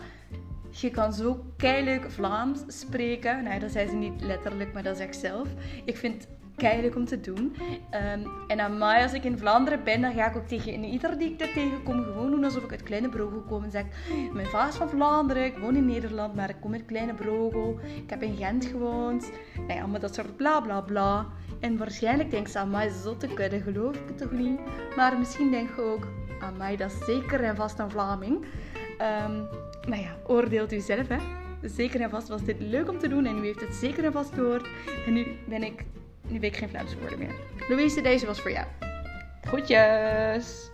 je 0.71 0.91
kan 0.91 1.13
zo 1.13 1.45
keihard 1.57 2.13
Vlaams 2.13 2.61
spreken. 2.67 3.45
Nou, 3.45 3.61
dat 3.61 3.71
zei 3.71 3.89
ze 3.89 3.95
niet 3.95 4.23
letterlijk, 4.23 4.73
maar 4.73 4.83
dat 4.83 4.97
zeg 4.97 5.07
ik 5.07 5.15
zelf. 5.15 5.49
Ik 5.85 5.97
vind 5.97 6.27
keihard 6.59 6.97
om 6.97 7.05
te 7.05 7.21
doen. 7.21 7.57
Ehm, 7.91 8.21
en 8.47 8.61
aan 8.61 8.79
mij, 8.79 9.03
als 9.03 9.13
ik 9.13 9.25
in 9.25 9.39
Vlaanderen 9.39 9.85
ben, 9.85 10.01
dan 10.01 10.13
ga 10.13 10.31
ik 10.31 10.37
ook 10.37 10.47
tegen 10.47 10.85
ieder 10.85 11.19
die 11.19 11.31
ik 11.31 11.39
daar 11.39 11.53
tegenkom 11.53 12.03
gewoon 12.03 12.31
doen 12.31 12.45
alsof 12.45 12.65
ik 12.65 12.71
uit 12.71 12.83
Kleine 12.83 13.09
Brogel 13.09 13.41
kom. 13.41 13.65
En 13.65 13.71
zeg 13.71 13.85
mijn 14.33 14.47
vader 14.47 14.69
is 14.69 14.75
van 14.75 14.89
Vlaanderen, 14.89 15.45
ik 15.45 15.59
woon 15.59 15.77
in 15.77 15.87
Nederland, 15.87 16.35
maar 16.35 16.49
ik 16.49 16.57
kom 16.61 16.73
uit 16.73 16.85
Kleine 16.87 17.15
Brogel. 17.15 17.79
Ik 18.05 18.11
heb 18.11 18.23
in 18.23 18.37
Gent 18.37 18.65
gewoond. 18.65 19.31
Nou 19.57 19.73
ja, 19.73 19.87
maar 19.87 20.01
dat 20.01 20.15
soort 20.15 20.37
bla 20.37 20.61
bla 20.61 20.81
bla. 20.81 21.27
En 21.61 21.77
waarschijnlijk 21.77 22.31
denk 22.31 22.55
aan 22.55 22.71
mij 22.71 22.89
zotte 22.89 23.27
kudde, 23.27 23.61
geloof 23.61 23.97
ik 23.97 24.09
het 24.09 24.19
toch 24.19 24.33
niet? 24.33 24.61
Maar 24.97 25.19
misschien 25.19 25.51
denk 25.51 25.69
je 25.77 25.83
ook, 25.83 26.07
aan 26.41 26.57
mij 26.57 26.77
dat 26.77 26.91
is 26.91 27.05
zeker 27.05 27.45
en 27.45 27.57
vast 27.57 27.79
een 27.79 27.91
Vlaming. 27.91 28.45
Um, 29.25 29.47
nou 29.89 30.03
ja, 30.03 30.17
oordeelt 30.27 30.73
u 30.73 30.81
zelf 30.81 31.09
hè. 31.09 31.17
Zeker 31.63 32.01
en 32.01 32.11
vast 32.11 32.29
was 32.29 32.45
dit 32.45 32.61
leuk 32.61 32.89
om 32.89 32.99
te 32.99 33.09
doen 33.09 33.27
en 33.27 33.39
u 33.39 33.45
heeft 33.45 33.61
het 33.61 33.75
zeker 33.75 34.05
en 34.05 34.13
vast 34.13 34.35
gehoord. 34.35 34.69
En 35.07 35.13
nu 35.13 35.27
ben 35.49 35.63
ik 35.63 35.85
nu 36.29 36.41
weet 36.41 36.53
ik 36.53 36.59
geen 36.59 36.69
Vlaamse 36.69 36.99
woorden 36.99 37.19
meer. 37.19 37.35
Louise, 37.69 38.01
deze 38.01 38.27
was 38.27 38.41
voor 38.41 38.51
jou. 38.51 38.67
Groetjes! 39.41 40.71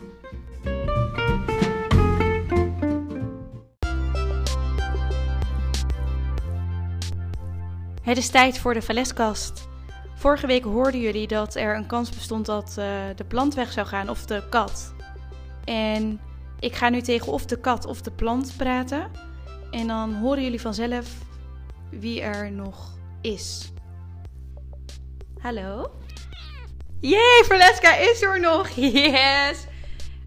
Het 8.03 8.17
is 8.17 8.29
tijd 8.29 8.59
voor 8.59 8.75
de 8.75 8.83
Valeskast. 8.83 9.69
Vorige 10.15 10.47
week 10.47 10.65
hoorden 10.65 11.01
jullie 11.01 11.27
dat 11.27 11.55
er 11.55 11.77
een 11.77 11.87
kans 11.87 12.11
bestond 12.11 12.47
dat 12.47 12.77
uh, 12.79 12.85
de 13.17 13.25
plant 13.25 13.55
weg 13.55 13.73
zou 13.73 13.87
gaan 13.87 14.09
of 14.09 14.27
de 14.27 14.43
kat. 14.51 14.95
En 15.65 16.21
ik 16.61 16.75
ga 16.75 16.89
nu 16.89 17.01
tegen 17.01 17.33
of 17.33 17.47
de 17.47 17.61
kat 17.61 17.87
of 17.87 18.03
de 18.03 18.11
plant 18.11 18.55
praten. 18.57 19.11
En 19.71 19.87
dan 19.87 20.15
horen 20.15 20.43
jullie 20.43 20.61
vanzelf 20.61 21.09
wie 21.91 22.21
er 22.21 22.51
nog 22.53 22.99
is. 23.21 23.73
Hallo? 25.45 25.91
Jee, 27.01 27.45
Verleska 27.45 27.97
is 27.97 28.23
er 28.23 28.41
nog! 28.41 28.69
Yes! 28.77 29.67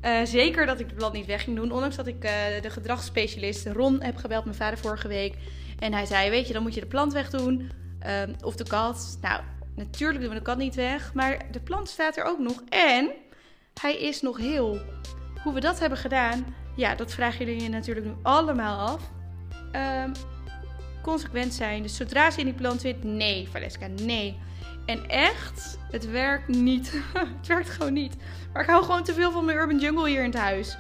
Uh, 0.06 0.20
zeker 0.24 0.66
dat 0.66 0.80
ik 0.80 0.90
de 0.90 0.96
blad 0.96 1.14
niet 1.14 1.26
weg 1.26 1.44
ging 1.44 1.56
doen. 1.56 1.72
Ondanks 1.72 1.96
dat 1.96 2.08
ik 2.08 2.24
uh, 2.24 2.32
de 2.62 2.70
gedragsspecialist 2.70 3.66
Ron 3.66 4.02
heb 4.02 4.16
gebeld, 4.16 4.44
mijn 4.44 4.56
vader 4.56 4.78
vorige 4.78 5.08
week. 5.08 5.36
En 5.80 5.94
hij 5.94 6.06
zei, 6.06 6.30
weet 6.30 6.48
je, 6.48 6.54
dan 6.54 6.62
moet 6.62 6.74
je 6.74 6.80
de 6.80 6.86
plant 6.86 7.14
weg 7.14 7.30
doen. 7.30 7.72
Uh, 8.06 8.22
of 8.42 8.56
de 8.56 8.64
kat. 8.64 9.18
Nou, 9.22 9.42
natuurlijk 9.76 10.20
doen 10.20 10.30
we 10.30 10.36
de 10.36 10.42
kat 10.42 10.58
niet 10.58 10.76
weg. 10.76 11.14
Maar 11.14 11.46
de 11.52 11.60
plant 11.60 11.90
staat 11.90 12.18
er 12.18 12.24
ook 12.24 12.40
nog. 12.40 12.64
En 12.70 13.12
hij 13.82 13.98
is 13.98 14.22
nog 14.22 14.38
heel. 14.38 14.80
Hoe 15.44 15.54
we 15.54 15.60
dat 15.60 15.80
hebben 15.80 15.98
gedaan, 15.98 16.56
ja, 16.76 16.96
dat 16.96 17.14
vragen 17.14 17.46
jullie 17.46 17.64
je 17.64 17.70
natuurlijk 17.70 18.06
nu 18.06 18.14
allemaal 18.22 18.88
af. 18.88 19.12
Um, 20.04 20.12
consequent 21.02 21.54
zijn. 21.54 21.82
Dus 21.82 21.96
zodra 21.96 22.32
ze 22.32 22.40
in 22.40 22.46
die 22.46 22.54
plant 22.54 22.82
zit, 22.82 23.04
nee, 23.04 23.48
Valeska, 23.52 23.88
nee. 23.88 24.46
En 24.88 25.10
echt, 25.10 25.78
het 25.92 26.12
werkt 26.12 26.48
niet. 26.48 26.92
het 27.38 27.48
werkt 27.48 27.70
gewoon 27.70 27.94
niet. 27.94 28.16
Maar 28.54 28.62
ik 28.62 28.70
hou 28.70 28.84
gewoon 28.84 29.04
te 29.04 29.14
veel 29.14 29.32
van 29.32 29.46
mijn 29.46 29.58
urban 29.58 29.80
jungle 29.80 30.10
hier 30.10 30.24
in 30.24 30.30
het 30.30 30.40
huis. 30.40 30.78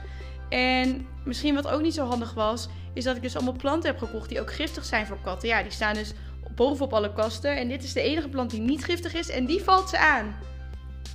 En 0.50 1.08
misschien 1.24 1.56
wat 1.56 1.68
ook 1.68 1.82
niet 1.82 1.94
zo 1.94 2.06
handig 2.06 2.34
was, 2.34 2.68
is 2.94 3.04
dat 3.04 3.16
ik 3.16 3.22
dus 3.22 3.36
allemaal 3.36 3.54
planten 3.54 3.90
heb 3.90 4.00
gekocht 4.00 4.30
die 4.30 4.40
ook 4.40 4.54
giftig 4.54 4.86
zijn 4.86 5.06
voor 5.06 5.18
katten. 5.24 5.48
Ja, 5.50 5.62
die 5.62 5.72
staan 5.72 5.94
dus 5.94 6.14
bovenop 6.56 6.94
alle 6.94 7.14
kasten. 7.14 7.58
En 7.58 7.68
dit 7.68 7.84
is 7.84 7.94
de 7.94 8.02
enige 8.02 8.30
plant 8.30 8.52
die 8.52 8.62
niet 8.62 8.84
giftig 8.84 9.14
is 9.14 9.30
en 9.30 9.46
die 9.46 9.64
valt 9.64 9.90
ze 9.90 9.98
aan. 9.98 10.36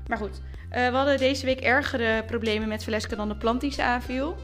Maar 0.07 0.19
goed, 0.19 0.41
uh, 0.71 0.89
we 0.89 0.97
hadden 0.97 1.19
deze 1.19 1.47
week 1.47 1.61
ergere 1.61 2.25
problemen 2.27 2.69
met 2.69 2.85
Valeska 2.85 3.17
dan 3.17 3.29
de 3.29 3.37
plant 3.37 3.61
die 3.61 3.73
ze 3.73 3.83
aanviel. 3.83 4.37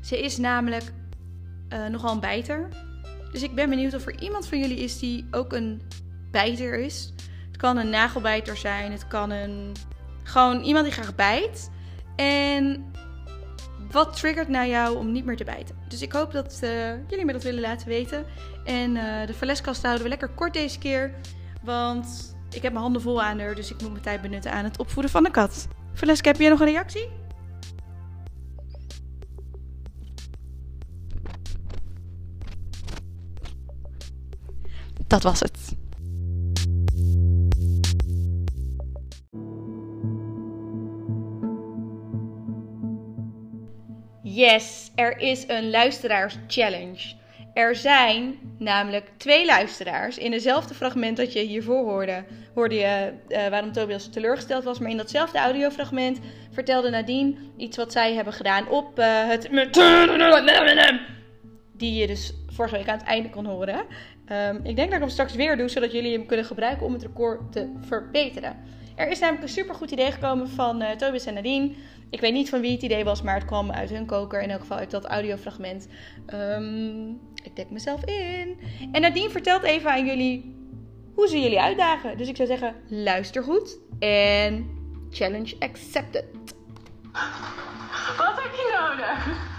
Ze 0.00 0.20
is 0.20 0.36
namelijk 0.36 0.92
uh, 1.72 1.86
nogal 1.86 2.12
een 2.12 2.20
bijter. 2.20 2.68
Dus 3.32 3.42
ik 3.42 3.54
ben 3.54 3.70
benieuwd 3.70 3.94
of 3.94 4.06
er 4.06 4.20
iemand 4.20 4.46
van 4.46 4.58
jullie 4.58 4.78
is 4.78 4.98
die 4.98 5.26
ook 5.30 5.52
een 5.52 5.82
bijter 6.30 6.78
is. 6.78 7.12
Het 7.54 7.62
kan 7.62 7.76
een 7.76 7.90
nagelbijter 7.90 8.56
zijn. 8.56 8.92
Het 8.92 9.08
kan 9.08 9.30
een. 9.30 9.72
Gewoon 10.22 10.60
iemand 10.60 10.84
die 10.84 10.94
graag 10.94 11.14
bijt. 11.14 11.70
En 12.16 12.84
wat 13.90 14.16
triggert 14.16 14.48
nou 14.48 14.68
jou 14.68 14.96
om 14.96 15.12
niet 15.12 15.24
meer 15.24 15.36
te 15.36 15.44
bijten? 15.44 15.76
Dus 15.88 16.02
ik 16.02 16.12
hoop 16.12 16.32
dat 16.32 16.60
uh, 16.64 17.08
jullie 17.08 17.24
me 17.24 17.32
dat 17.32 17.42
willen 17.42 17.60
laten 17.60 17.88
weten. 17.88 18.24
En 18.64 18.96
uh, 18.96 19.26
de 19.26 19.34
valeskast 19.34 19.82
houden 19.82 20.02
we 20.02 20.08
lekker 20.08 20.28
kort 20.28 20.52
deze 20.52 20.78
keer. 20.78 21.14
Want 21.62 22.36
ik 22.50 22.62
heb 22.62 22.72
mijn 22.72 22.84
handen 22.84 23.02
vol 23.02 23.22
aan 23.22 23.38
haar. 23.40 23.54
Dus 23.54 23.70
ik 23.70 23.80
moet 23.80 23.90
mijn 23.90 24.02
tijd 24.02 24.22
benutten 24.22 24.52
aan 24.52 24.64
het 24.64 24.78
opvoeden 24.78 25.10
van 25.10 25.22
de 25.22 25.30
kat. 25.30 25.68
Valeska, 25.92 26.30
heb 26.30 26.40
jij 26.40 26.48
nog 26.50 26.60
een 26.60 26.66
reactie? 26.66 27.08
Dat 35.06 35.22
was 35.22 35.40
het. 35.40 35.76
Yes, 44.34 44.90
er 44.94 45.18
is 45.18 45.48
een 45.48 45.70
luisteraars-challenge. 45.70 47.14
Er 47.52 47.76
zijn 47.76 48.38
namelijk 48.58 49.10
twee 49.16 49.46
luisteraars. 49.46 50.18
In 50.18 50.30
dezelfde 50.30 50.74
fragment 50.74 51.16
dat 51.16 51.32
je 51.32 51.40
hiervoor 51.40 51.84
hoorde, 51.84 52.24
hoorde 52.54 52.74
je 52.74 53.12
uh, 53.28 53.48
waarom 53.48 53.72
Tobias 53.72 54.08
teleurgesteld 54.08 54.64
was. 54.64 54.78
Maar 54.78 54.90
in 54.90 54.96
datzelfde 54.96 55.38
audiofragment 55.38 56.18
vertelde 56.50 56.90
Nadine 56.90 57.34
iets 57.56 57.76
wat 57.76 57.92
zij 57.92 58.14
hebben 58.14 58.32
gedaan 58.32 58.68
op 58.68 58.98
uh, 58.98 59.28
het. 59.28 59.48
Die 61.72 61.94
je 61.94 62.06
dus 62.06 62.32
vorige 62.46 62.76
week 62.76 62.88
aan 62.88 62.98
het 62.98 63.06
einde 63.06 63.30
kon 63.30 63.46
horen. 63.46 63.84
Um, 64.32 64.60
ik 64.62 64.76
denk 64.76 64.88
dat 64.88 64.94
ik 64.94 65.00
hem 65.00 65.08
straks 65.08 65.34
weer 65.34 65.56
doe, 65.56 65.68
zodat 65.68 65.92
jullie 65.92 66.12
hem 66.12 66.26
kunnen 66.26 66.46
gebruiken 66.46 66.86
om 66.86 66.92
het 66.92 67.02
record 67.02 67.52
te 67.52 67.72
verbeteren. 67.80 68.56
Er 68.94 69.08
is 69.08 69.18
namelijk 69.18 69.44
een 69.44 69.48
supergoed 69.48 69.90
idee 69.90 70.12
gekomen 70.12 70.48
van 70.48 70.82
uh, 70.82 70.90
Tobias 70.90 71.26
en 71.26 71.34
Nadine. 71.34 71.74
Ik 72.10 72.20
weet 72.20 72.32
niet 72.32 72.48
van 72.48 72.60
wie 72.60 72.72
het 72.72 72.82
idee 72.82 73.04
was, 73.04 73.22
maar 73.22 73.34
het 73.34 73.44
kwam 73.44 73.70
uit 73.70 73.90
hun 73.90 74.06
koker. 74.06 74.42
In 74.42 74.50
elk 74.50 74.60
geval 74.60 74.76
uit 74.76 74.90
dat 74.90 75.04
audiofragment. 75.04 75.88
Um, 76.34 77.20
ik 77.42 77.56
dek 77.56 77.70
mezelf 77.70 78.04
in. 78.04 78.58
En 78.92 79.00
Nadine 79.00 79.30
vertelt 79.30 79.62
even 79.62 79.90
aan 79.90 80.06
jullie 80.06 80.56
hoe 81.14 81.28
ze 81.28 81.40
jullie 81.40 81.60
uitdagen. 81.60 82.16
Dus 82.16 82.28
ik 82.28 82.36
zou 82.36 82.48
zeggen, 82.48 82.74
luister 82.88 83.42
goed. 83.42 83.78
En 83.98 84.70
challenge 85.10 85.56
accepted. 85.58 86.24
Wat 88.16 88.42
heb 88.42 88.52
je 88.52 88.78
nodig? 88.80 89.52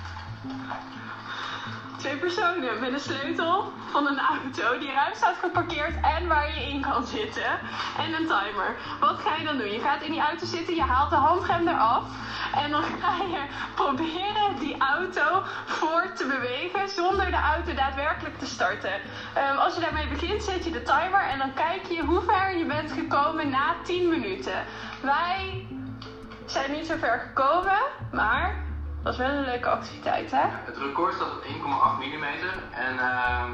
Twee 2.06 2.18
personen 2.18 2.80
met 2.80 2.94
een 2.94 3.00
sleutel 3.00 3.72
van 3.92 4.08
een 4.08 4.20
auto 4.20 4.78
die 4.80 4.92
ruim 4.92 5.14
staat 5.16 5.36
geparkeerd 5.36 5.96
en 6.02 6.28
waar 6.28 6.48
je 6.56 6.70
in 6.70 6.82
kan 6.82 7.06
zitten. 7.06 7.60
En 7.98 8.14
een 8.14 8.28
timer. 8.28 8.76
Wat 9.00 9.20
ga 9.20 9.36
je 9.36 9.44
dan 9.44 9.58
doen? 9.58 9.72
Je 9.72 9.80
gaat 9.80 10.02
in 10.02 10.12
die 10.12 10.22
auto 10.22 10.46
zitten, 10.46 10.76
je 10.76 10.82
haalt 10.82 11.10
de 11.10 11.16
handrem 11.16 11.68
eraf. 11.68 12.04
En 12.56 12.72
dan 12.72 12.84
ga 12.84 13.24
je 13.24 13.42
proberen 13.76 14.60
die 14.60 14.78
auto 14.78 15.42
voort 15.66 16.18
te 16.18 16.26
bewegen 16.26 16.90
zonder 16.90 17.26
de 17.26 17.42
auto 17.54 17.74
daadwerkelijk 17.74 18.40
te 18.40 18.46
starten. 18.46 18.94
Um, 18.94 19.58
als 19.58 19.76
je 19.76 19.82
daarmee 19.82 20.08
begint, 20.08 20.44
zet 20.44 20.66
je 20.66 20.72
de 20.72 20.84
timer 20.84 21.22
en 21.22 21.38
dan 21.38 21.54
kijk 21.54 21.86
je 21.86 22.02
hoe 22.02 22.22
ver 22.22 22.58
je 22.58 22.66
bent 22.66 22.92
gekomen 22.92 23.50
na 23.50 23.76
10 23.84 24.10
minuten. 24.10 24.66
Wij 25.02 25.68
zijn 26.46 26.72
niet 26.72 26.86
zo 26.86 26.96
ver 26.98 27.20
gekomen, 27.20 27.80
maar 28.12 28.65
was 29.06 29.18
wel 29.18 29.30
een 29.30 29.46
leuke 29.46 29.70
activiteit, 29.70 30.32
hè? 30.32 30.48
Het 30.66 30.78
record 30.78 31.14
staat 31.14 31.32
op 31.32 31.44
1,8 31.44 31.50
mm 32.06 32.24
en 32.72 32.94
uh, 32.94 33.46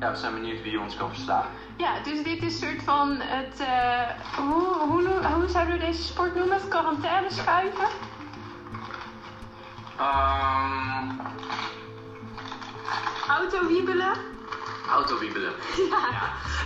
ja, 0.00 0.10
we 0.10 0.16
zijn 0.16 0.34
benieuwd 0.34 0.62
wie 0.62 0.80
ons 0.80 0.96
kan 0.96 1.08
verslaan. 1.08 1.46
Ja, 1.76 2.00
dus 2.02 2.22
dit 2.22 2.42
is 2.42 2.60
een 2.60 2.68
soort 2.68 2.82
van 2.82 3.16
het, 3.20 3.60
uh, 3.60 4.36
hoe, 4.36 4.76
hoe, 4.78 5.26
hoe, 5.34 5.48
zouden 5.48 5.78
we 5.78 5.84
deze 5.84 6.02
sport 6.02 6.34
noemen? 6.34 6.56
Het 6.56 6.68
quarantaine 6.68 7.30
schuiven? 7.30 7.88
Um... 10.00 11.20
Autowiebelen? 13.28 14.12
Autowiebelen. 14.90 15.52
ja. 15.90 16.08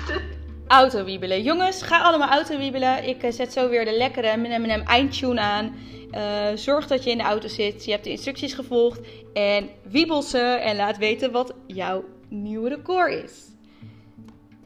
ja. 0.07 0.34
Autowiebelen. 0.75 1.43
Jongens, 1.43 1.83
ga 1.83 2.03
allemaal 2.03 2.29
autowiebelen. 2.29 3.09
Ik 3.09 3.23
uh, 3.23 3.31
zet 3.31 3.53
zo 3.53 3.69
weer 3.69 3.85
de 3.85 3.97
lekkere 3.97 4.37
M&M 4.37 4.83
eindtune 4.87 5.41
aan. 5.41 5.77
Uh, 6.11 6.47
zorg 6.55 6.87
dat 6.87 7.05
je 7.05 7.11
in 7.11 7.19
de 7.19 7.25
auto 7.25 7.49
zit. 7.49 7.85
Je 7.85 7.91
hebt 7.91 8.05
de 8.05 8.11
instructies 8.11 8.55
gevolgd. 8.55 9.01
En 9.33 9.71
wiebel 9.83 10.23
ze 10.23 10.39
en 10.39 10.77
laat 10.77 10.97
weten 10.97 11.33
wat 11.33 11.55
jouw 11.67 12.05
nieuwe 12.29 12.69
record 12.69 13.13
is. 13.13 13.43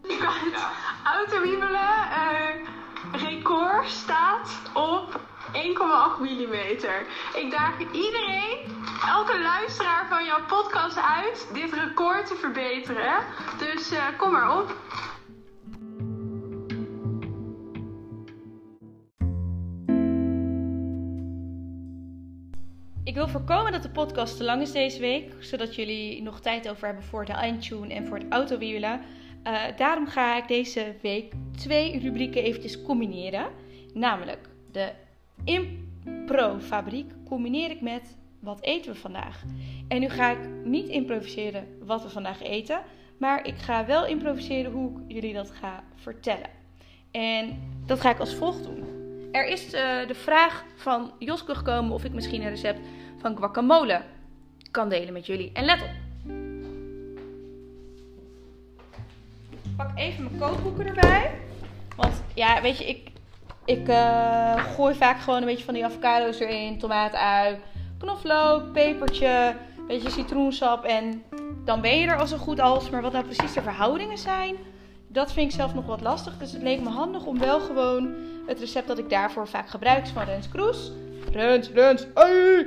Autowiebelen. 1.19 1.91
Uh, 2.11 3.31
record 3.31 3.89
staat 3.89 4.51
op 4.75 5.21
1,8 5.53 6.21
mm. 6.21 6.53
Ik 7.35 7.51
daag 7.51 7.79
iedereen, 7.93 8.59
elke 9.09 9.41
luisteraar 9.41 10.07
van 10.09 10.25
jouw 10.25 10.45
podcast 10.47 10.99
uit, 10.99 11.49
dit 11.53 11.73
record 11.73 12.27
te 12.27 12.35
verbeteren. 12.35 13.17
Dus 13.59 13.93
kom 14.17 14.33
maar 14.33 14.59
op. 14.59 14.77
Ik 23.09 23.15
wil 23.15 23.29
voorkomen 23.29 23.73
dat 23.73 23.83
de 23.83 23.91
podcast 23.91 24.37
te 24.37 24.45
lang 24.45 24.63
is 24.63 24.73
deze 24.73 25.01
week, 25.01 25.33
zodat 25.41 25.75
jullie 25.75 26.23
nog 26.23 26.41
tijd 26.41 26.69
over 26.69 26.87
hebben 26.87 27.05
voor 27.05 27.25
de 27.25 27.33
eindtune 27.33 27.95
en 27.95 28.07
voor 28.07 28.19
het 28.19 28.27
autowielen. 28.29 29.01
Uh, 29.45 29.63
daarom 29.77 30.07
ga 30.07 30.37
ik 30.37 30.49
deze 30.49 30.95
week 31.03 31.33
twee 31.57 31.99
rubrieken 31.99 32.43
eventjes 32.43 32.83
combineren. 32.83 33.47
Namelijk 33.95 34.49
de 34.73 34.93
impro-fabriek 35.45 37.13
combineer 37.29 37.71
ik 37.71 37.81
met 37.81 38.17
wat 38.41 38.63
eten 38.63 38.93
we 38.93 38.99
vandaag. 38.99 39.43
En 39.89 40.01
nu 40.01 40.09
ga 40.09 40.31
ik 40.31 40.49
niet 40.65 40.89
improviseren 40.89 41.67
wat 41.85 42.03
we 42.03 42.09
vandaag 42.09 42.43
eten, 42.43 42.83
maar 43.19 43.47
ik 43.47 43.57
ga 43.57 43.87
wel 43.87 44.07
improviseren 44.07 44.73
hoe 44.73 45.01
ik 45.07 45.13
jullie 45.13 45.35
dat 45.35 45.51
ga 45.51 45.85
vertellen. 45.95 46.51
En 47.11 47.59
dat 47.87 48.01
ga 48.01 48.11
ik 48.11 48.19
als 48.19 48.35
volgt 48.35 48.65
doen. 48.65 48.88
Er 49.33 49.47
is 49.47 49.65
uh, 49.65 49.71
de 50.07 50.15
vraag 50.15 50.65
van 50.77 51.13
Joske 51.19 51.55
gekomen 51.55 51.93
of 51.93 52.05
ik 52.05 52.13
misschien 52.13 52.43
een 52.43 52.49
recept 52.49 52.81
van 53.21 53.37
guacamole 53.37 54.03
kan 54.71 54.89
delen 54.89 55.13
met 55.13 55.27
jullie. 55.27 55.51
En 55.53 55.65
let 55.65 55.83
op. 55.83 55.91
Ik 59.51 59.77
pak 59.77 59.91
even 59.95 60.25
mijn 60.25 60.39
kookboeken 60.39 60.87
erbij. 60.87 61.31
Want 61.97 62.23
ja, 62.35 62.63
weet 62.63 62.79
je, 62.79 62.85
ik, 62.85 63.11
ik 63.65 63.89
uh, 63.89 64.65
gooi 64.75 64.95
vaak 64.95 65.21
gewoon 65.21 65.41
een 65.41 65.49
beetje 65.49 65.65
van 65.65 65.75
die 65.75 65.85
avocado's 65.85 66.39
erin, 66.39 66.79
tomaat 66.79 67.15
ui, 67.15 67.59
knoflook, 67.99 68.73
pepertje, 68.73 69.55
een 69.79 69.87
beetje 69.87 70.11
citroensap 70.11 70.85
en 70.85 71.23
dan 71.65 71.81
ben 71.81 71.99
je 71.99 72.07
er 72.07 72.19
al 72.19 72.27
zo 72.27 72.37
goed 72.37 72.61
als. 72.61 72.91
Maar 72.91 73.03
wat 73.03 73.13
nou 73.13 73.25
precies 73.25 73.53
de 73.53 73.63
verhoudingen 73.63 74.19
zijn, 74.19 74.57
dat 75.09 75.33
vind 75.33 75.51
ik 75.51 75.57
zelf 75.57 75.75
nog 75.75 75.87
wat 75.87 76.01
lastig. 76.01 76.39
Dus 76.39 76.53
het 76.53 76.63
leek 76.63 76.81
me 76.81 76.89
handig 76.89 77.27
om 77.27 77.39
wel 77.39 77.61
gewoon 77.61 78.15
het 78.47 78.59
recept 78.59 78.87
dat 78.87 78.99
ik 78.99 79.11
daarvoor 79.11 79.49
vaak 79.49 79.69
gebruik 79.69 80.07
van 80.07 80.25
Rens 80.25 80.49
Kroes. 80.49 80.93
Rens, 81.33 81.71
Rens, 81.71 82.07
hey! 82.15 82.67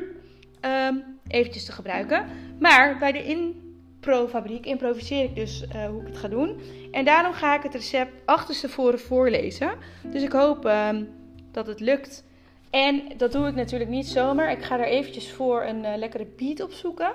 Um, 0.87 1.03
eventjes 1.27 1.65
te 1.65 1.71
gebruiken. 1.71 2.25
Maar 2.59 2.97
bij 2.97 3.11
de 3.11 3.23
Impro-fabriek 3.23 4.65
improviseer 4.65 5.23
ik 5.23 5.35
dus 5.35 5.65
uh, 5.75 5.85
hoe 5.85 6.01
ik 6.01 6.07
het 6.07 6.17
ga 6.17 6.27
doen. 6.27 6.61
En 6.91 7.05
daarom 7.05 7.33
ga 7.33 7.55
ik 7.55 7.63
het 7.63 7.73
recept 7.73 8.11
achterstevoren 8.25 8.99
voorlezen. 8.99 9.71
Dus 10.03 10.23
ik 10.23 10.31
hoop 10.31 10.65
um, 10.65 11.09
dat 11.51 11.67
het 11.67 11.79
lukt. 11.79 12.23
En 12.69 13.03
dat 13.17 13.31
doe 13.31 13.47
ik 13.47 13.55
natuurlijk 13.55 13.89
niet 13.89 14.07
zomaar. 14.07 14.51
Ik 14.51 14.63
ga 14.63 14.79
er 14.79 14.85
eventjes 14.85 15.31
voor 15.31 15.63
een 15.63 15.83
uh, 15.83 15.95
lekkere 15.95 16.27
beat 16.37 16.61
op 16.61 16.71
zoeken. 16.71 17.11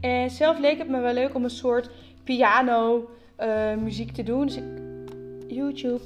En 0.00 0.30
zelf 0.30 0.58
leek 0.58 0.78
het 0.78 0.88
me 0.88 1.00
wel 1.00 1.12
leuk 1.12 1.34
om 1.34 1.44
een 1.44 1.50
soort 1.50 1.90
piano 2.24 3.08
uh, 3.40 3.74
muziek 3.74 4.12
te 4.12 4.22
doen. 4.22 4.46
Dus. 4.46 4.58
YouTube. 5.48 6.04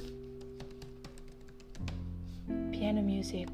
Piano 2.71 3.01
music. 3.01 3.47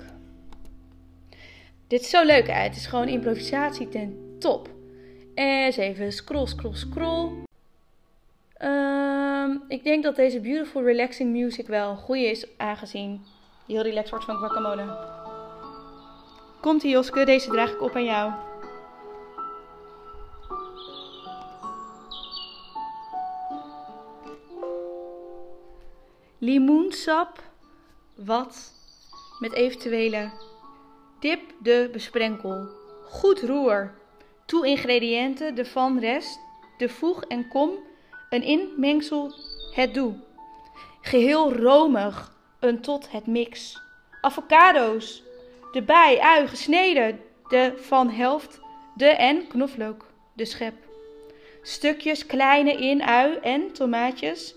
Dit 1.87 2.01
is 2.01 2.09
zo 2.09 2.23
leuk 2.23 2.49
uit. 2.49 2.67
Het 2.67 2.75
is 2.75 2.85
gewoon 2.85 3.07
improvisatie 3.07 3.89
ten 3.89 4.35
top. 4.39 4.69
En 5.35 5.63
eens 5.63 5.77
even 5.77 6.11
scroll, 6.11 6.45
scroll, 6.45 6.75
scroll. 6.75 7.31
Um, 8.61 9.63
ik 9.67 9.83
denk 9.83 10.03
dat 10.03 10.15
deze 10.15 10.39
beautiful 10.39 10.83
relaxing 10.83 11.31
music 11.31 11.67
wel 11.67 11.89
een 11.89 11.97
goede 11.97 12.29
is, 12.29 12.47
aangezien 12.57 13.21
heel 13.67 13.81
relaxed 13.81 14.09
wordt 14.09 14.25
van 14.25 14.35
guacamole. 14.35 14.97
Komt 16.61 16.83
ie 16.83 16.91
Joske, 16.91 17.25
deze 17.25 17.49
draag 17.49 17.71
ik 17.71 17.81
op 17.81 17.95
aan 17.95 18.03
jou. 18.03 18.33
Limoensap, 26.45 27.43
wat 28.15 28.73
met 29.39 29.53
eventuele 29.53 30.31
dip 31.19 31.41
de 31.59 31.89
besprenkel. 31.91 32.67
Goed 33.05 33.41
roer. 33.41 33.93
Toe 34.45 34.67
ingrediënten, 34.67 35.55
de 35.55 35.65
van 35.65 35.99
rest, 35.99 36.39
de 36.77 36.89
voeg 36.89 37.23
en 37.23 37.47
kom, 37.47 37.71
een 38.29 38.43
inmengsel, 38.43 39.33
het 39.73 39.93
doe. 39.93 40.13
Geheel 41.01 41.53
romig, 41.53 42.35
een 42.59 42.81
tot 42.81 43.11
het 43.11 43.27
mix. 43.27 43.81
Avocado's, 44.21 45.23
de 45.71 45.83
bij, 45.83 46.19
ui, 46.19 46.47
gesneden, 46.47 47.19
de 47.47 47.73
van 47.77 48.09
helft, 48.09 48.59
de 48.95 49.09
en 49.09 49.47
knoflook, 49.47 50.05
de 50.33 50.45
schep. 50.45 50.75
Stukjes 51.61 52.25
kleine 52.25 52.73
in, 52.73 53.03
ui 53.03 53.35
en 53.35 53.71
tomaatjes. 53.71 54.55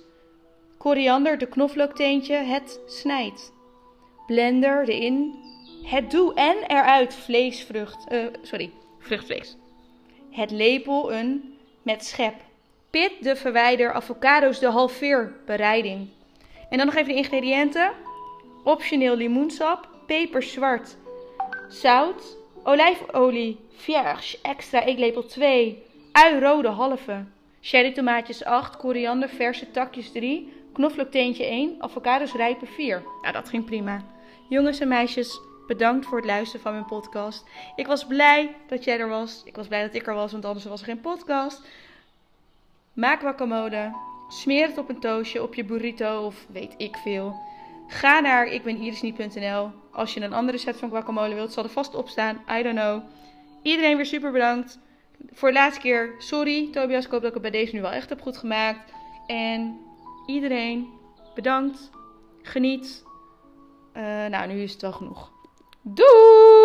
Koriander, 0.78 1.38
de 1.38 1.46
knoflookteentje, 1.46 2.34
het 2.34 2.80
snijdt. 2.86 3.52
Blender, 4.26 4.84
de 4.84 4.98
in, 4.98 5.34
het 5.82 6.10
doe 6.10 6.34
en 6.34 6.56
eruit 6.66 7.14
vleesvrucht, 7.14 8.12
uh, 8.12 8.26
sorry, 8.42 8.70
vruchtvlees. 8.98 9.56
Het 10.30 10.50
lepel, 10.50 11.12
een 11.12 11.54
met 11.82 12.04
schep. 12.04 12.34
Pit, 12.90 13.12
de 13.20 13.36
verwijder, 13.36 13.92
avocado's, 13.92 14.58
de 14.58 14.66
halveer, 14.66 15.36
bereiding. 15.46 16.08
En 16.70 16.76
dan 16.76 16.86
nog 16.86 16.94
even 16.94 17.08
de 17.08 17.18
ingrediënten. 17.18 17.92
Optioneel 18.64 19.16
limoensap, 19.16 19.88
peper 20.06 20.42
zwart, 20.42 20.96
zout, 21.68 22.36
olijfolie, 22.62 23.58
vierge, 23.70 24.38
extra 24.42 24.84
eetlepel 24.84 25.26
2, 25.26 25.82
ui 26.12 26.38
rode 26.40 26.68
halve, 26.68 27.24
cherry 27.60 27.92
tomaatjes 27.92 28.44
8, 28.44 28.76
koriander 28.76 29.28
verse 29.28 29.70
takjes 29.70 30.12
3, 30.12 30.52
knoflookteentje 30.78 31.44
1, 31.44 31.74
avocados 31.78 32.32
rijpe 32.32 32.66
4. 32.66 33.02
Ja, 33.22 33.32
dat 33.32 33.48
ging 33.48 33.64
prima. 33.64 34.04
Jongens 34.48 34.80
en 34.80 34.88
meisjes, 34.88 35.40
bedankt 35.66 36.06
voor 36.06 36.16
het 36.16 36.26
luisteren 36.26 36.60
van 36.60 36.72
mijn 36.72 36.84
podcast. 36.84 37.44
Ik 37.76 37.86
was 37.86 38.06
blij 38.06 38.54
dat 38.66 38.84
jij 38.84 38.98
er 38.98 39.08
was. 39.08 39.42
Ik 39.44 39.56
was 39.56 39.66
blij 39.66 39.82
dat 39.82 39.94
ik 39.94 40.06
er 40.06 40.14
was, 40.14 40.32
want 40.32 40.44
anders 40.44 40.64
was 40.64 40.80
er 40.80 40.86
geen 40.86 41.00
podcast. 41.00 41.66
Maak 42.92 43.20
guacamole. 43.20 43.92
Smeer 44.28 44.66
het 44.66 44.78
op 44.78 44.88
een 44.88 45.00
toastje, 45.00 45.42
op 45.42 45.54
je 45.54 45.64
burrito 45.64 46.24
of 46.24 46.46
weet 46.52 46.74
ik 46.76 46.96
veel. 46.96 47.34
Ga 47.86 48.20
naar 48.20 48.46
ikbenirisniet.nl. 48.46 49.70
Als 49.92 50.14
je 50.14 50.20
een 50.20 50.32
ander 50.32 50.54
recept 50.54 50.78
van 50.78 50.90
guacamole 50.90 51.34
wilt, 51.34 51.52
zal 51.52 51.64
er 51.64 51.70
vast 51.70 51.94
op 51.94 52.08
staan. 52.08 52.40
I 52.58 52.62
don't 52.62 52.78
know. 52.78 53.02
Iedereen 53.62 53.96
weer 53.96 54.06
super 54.06 54.32
bedankt. 54.32 54.78
Voor 55.32 55.48
de 55.48 55.54
laatste 55.54 55.80
keer, 55.80 56.14
sorry 56.18 56.68
Tobias, 56.70 57.04
ik 57.04 57.10
hoop 57.10 57.20
dat 57.20 57.34
ik 57.34 57.42
het 57.42 57.50
bij 57.50 57.60
deze 57.60 57.74
nu 57.74 57.80
wel 57.80 57.90
echt 57.90 58.08
heb 58.08 58.20
goed 58.20 58.36
gemaakt. 58.36 58.92
En 59.26 59.86
iedereen, 60.28 60.88
bedankt. 61.34 61.90
Geniet. 62.42 63.04
Uh, 63.96 64.02
nou, 64.26 64.46
nu 64.46 64.62
is 64.62 64.72
het 64.72 64.82
wel 64.82 64.92
genoeg. 64.92 65.30
Doei! 65.82 66.57